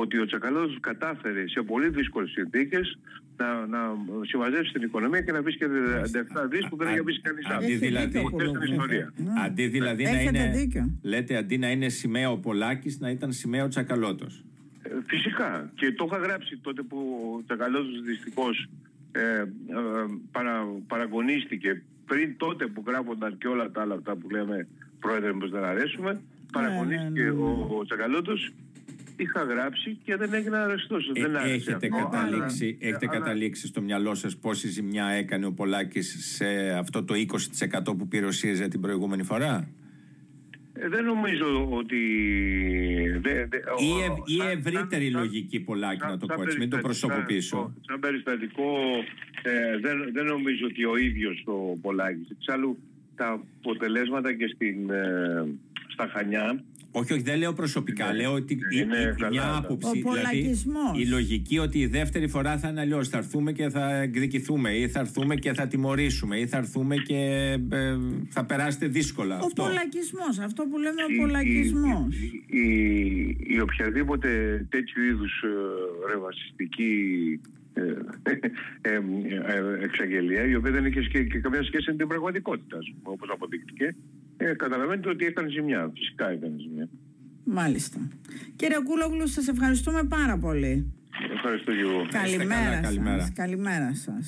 ότι 0.00 0.18
ο 0.18 0.24
Τσακαλώτος 0.26 0.78
κατάφερε 0.80 1.48
σε 1.48 1.62
πολύ 1.62 1.88
δύσκολες 1.88 2.30
συνθήκες 2.30 2.98
να, 3.36 3.66
να 3.66 3.78
συμμαζέψει 4.26 4.72
την 4.72 4.82
οικονομία 4.82 5.20
και 5.20 5.32
να 5.32 5.42
βρει 5.42 5.56
και 5.56 5.66
17 5.66 6.48
δις 6.50 6.68
που 6.68 6.76
δεν 6.76 6.88
έχει 6.88 7.00
βρει 7.00 7.20
κανείς 7.20 7.44
Αντί 7.46 7.54
άλλος. 7.54 7.64
Έχει 7.68 7.76
δηλαδή- 7.76 8.06
δίκιο 8.06 8.20
ο 8.26 8.30
Ποτέ 8.30 8.44
στην 8.44 8.54
Κουλόγλου. 8.58 8.72
ιστορία. 8.74 9.12
Ναι. 9.16 9.30
Αντί 9.44 9.66
δηλαδή 9.66 10.02
να 10.02 10.08
Έχετε 10.10 10.38
είναι. 10.38 10.50
δίκιο. 10.58 10.90
Λέτε 11.02 11.36
αντί 11.36 11.58
να 11.58 11.70
είναι 11.70 11.88
σημαία 11.88 12.30
ο 12.30 12.38
Πολάκης 12.38 12.98
να 13.00 13.10
ήταν 13.10 13.32
σημαία 13.32 13.64
ο 13.64 13.68
Τσακαλώτος. 13.68 14.44
Ε, 14.82 14.88
Φυσικά. 15.06 15.70
Και 15.74 15.92
το 15.92 16.08
είχα 16.10 16.18
γράψει 16.18 16.56
τότε 16.62 16.82
που 16.82 16.98
ο 17.38 17.42
Τσακαλώτος 17.44 18.02
δυστυχώς 18.02 18.66
ε, 19.12 19.20
ε, 19.40 19.44
παρα, 20.32 20.66
παραγωνίστηκε 20.86 21.82
πριν 22.06 22.36
τότε 22.36 22.66
που 22.66 22.82
γράφονταν 22.86 23.38
και 23.38 23.46
όλα 23.48 23.70
τα 23.70 23.80
άλλα 23.80 23.94
αυτά 23.94 24.16
που 24.16 24.30
λέμε 24.30 24.68
πρόεδρε 25.00 25.32
πως 25.32 25.50
δεν 25.50 25.64
αρέσουμε 25.64 26.20
παραγωνίστηκε 26.52 27.20
ναι, 27.22 27.30
ναι, 27.30 27.30
ναι. 27.30 27.42
Ο, 27.42 27.76
ο 27.80 27.84
Τσακαλώτος 27.84 28.50
είχα 29.16 29.42
γράψει 29.42 29.98
και 30.04 30.16
δεν 30.16 30.34
έγινε 30.34 30.56
αρεστός 30.56 31.08
Ε, 31.14 31.20
δεν 31.20 31.36
άρεσε 31.36 31.54
έχετε 31.54 31.86
αυτό, 31.92 32.08
καταλήξει, 32.10 32.64
αλλά- 32.64 32.88
έχετε 32.90 33.06
αλλά- 33.10 33.18
καταλήξει 33.18 33.66
στο 33.66 33.80
μυαλό 33.82 34.14
σας 34.14 34.36
πόση 34.36 34.68
ζημιά 34.68 35.06
έκανε 35.06 35.46
ο 35.46 35.52
Πολάκης 35.52 36.34
σε 36.36 36.46
αυτό 36.78 37.04
το 37.04 37.14
20% 37.14 37.96
που 37.98 38.08
πήρε 38.08 38.26
ο 38.26 38.30
ΣΥΡΙΖΑ 38.30 38.68
την 38.68 38.80
προηγούμενη 38.80 39.22
φορά; 39.22 39.68
Ε, 40.78 40.88
δεν 40.88 41.04
νομίζω 41.04 41.68
ότι... 41.70 41.96
Δε, 43.20 43.32
δε, 43.46 43.56
Ή, 43.56 43.90
ο- 43.92 44.04
ευ- 44.04 44.22
ή 44.28 44.36
σαν- 44.36 44.48
ευρύτερη 44.48 45.04
σαν- 45.04 45.12
σαν- 45.12 45.20
λογική 45.22 45.60
Πολάκη, 45.60 46.00
να 46.06 46.18
το 46.18 46.26
σαν 46.26 46.36
πω 46.36 46.42
έτσι, 46.42 46.58
μην 46.58 46.70
το 46.70 46.76
περιστατικά- 46.76 47.08
προσωποποιήσω. 47.14 47.74
Σαν 47.86 48.00
περιστατικό 48.00 48.68
ε, 49.42 49.78
δεν, 49.78 50.10
δεν 50.12 50.24
νομίζω 50.24 50.66
ότι 50.66 50.84
ο 50.84 50.96
ίδιος 50.96 51.42
ο 51.46 51.78
Πολάκης. 51.80 52.30
Εξάλλου 52.30 52.78
τα 53.16 53.40
αποτελέσματα 53.58 54.32
και 54.34 54.46
στην, 54.54 54.90
ε, 54.90 55.44
στα 55.96 56.08
Χανιά 56.12 56.64
Όχι, 56.90 57.12
όχι, 57.12 57.22
δεν 57.22 57.38
λέω 57.38 57.52
προσωπικά. 57.52 58.06
Ναι. 58.06 58.16
Λέω 58.16 58.32
ότι 58.32 58.52
η- 58.54 58.58
Είναι 58.80 58.96
η- 58.96 59.14
καλά, 59.16 59.28
μια 59.30 59.40
καλά. 59.40 59.56
άποψη. 59.56 59.88
Ο 59.88 59.92
δηλαδή, 59.92 60.08
πολακισμός. 60.08 60.98
η 61.02 61.06
λογική 61.06 61.58
ότι 61.58 61.78
η 61.78 61.86
δεύτερη 61.86 62.28
φορά 62.28 62.58
θα 62.58 62.68
είναι 62.68 62.80
αλλιώς. 62.80 63.08
Θα 63.08 63.18
έρθουμε 63.18 63.52
και 63.52 63.68
θα 63.68 64.00
εκδικηθούμε, 64.00 64.70
ή 64.76 64.88
θα 64.88 65.00
έρθουμε 65.00 65.34
και 65.34 65.52
θα 65.52 65.66
τιμωρήσουμε, 65.66 66.38
ή 66.38 66.46
θα 66.46 66.56
έρθουμε 66.56 66.96
και 66.96 67.16
ε, 67.70 67.96
θα 68.28 68.44
περάσετε 68.44 68.86
δύσκολα. 68.86 69.34
Ο 69.34 69.44
αυτό. 69.46 69.62
πολακισμός, 69.62 70.38
αυτό 70.38 70.62
που 70.70 70.78
λέμε 70.78 71.02
ο 71.02 71.12
η- 71.12 71.16
πολακισμός. 71.16 72.14
η, 72.46 72.58
η, 72.60 73.36
η 73.54 73.60
οποιαδήποτε 73.60 74.28
τέτοιου 74.70 75.02
είδους 75.02 75.42
ε, 75.42 76.12
ρευασιστική 76.12 76.90
ε, 77.74 77.80
ε, 77.80 78.38
ε, 78.80 78.94
ε, 78.94 79.84
εξαγγελία 79.84 80.46
η 80.46 80.54
οποία 80.54 80.70
δεν 80.70 80.84
είχε 80.86 81.00
και, 81.00 81.22
και 81.24 81.38
καμία 81.38 81.62
σχέση 81.62 81.90
με 81.90 81.96
την 81.96 82.06
πραγματικότητα 82.06 82.76
ας 82.76 82.86
πούμε, 82.94 83.14
όπως 83.14 83.28
αποδείχτηκε 83.32 83.94
ε, 84.36 84.52
καταλαβαίνετε 84.54 85.08
ότι 85.08 85.24
έκανε 85.24 85.48
ζημιά 85.48 85.90
φυσικά 85.94 86.30
έκανε 86.30 86.54
ζημιά 86.58 86.88
Μάλιστα. 87.48 87.98
Κύριε 88.56 88.78
Κούλογλου, 88.80 89.26
σας 89.26 89.48
ευχαριστούμε 89.48 90.02
πάρα 90.04 90.38
πολύ. 90.38 90.92
ευχαριστώ 91.34 91.72
και 91.72 91.80
εγώ 91.80 92.06
καλά, 92.10 92.24
Καλημέρα 92.24 92.80
καλημέρα. 92.80 93.20
σας. 93.20 93.32
Καλημέρα 93.32 93.94
σας. 93.94 94.26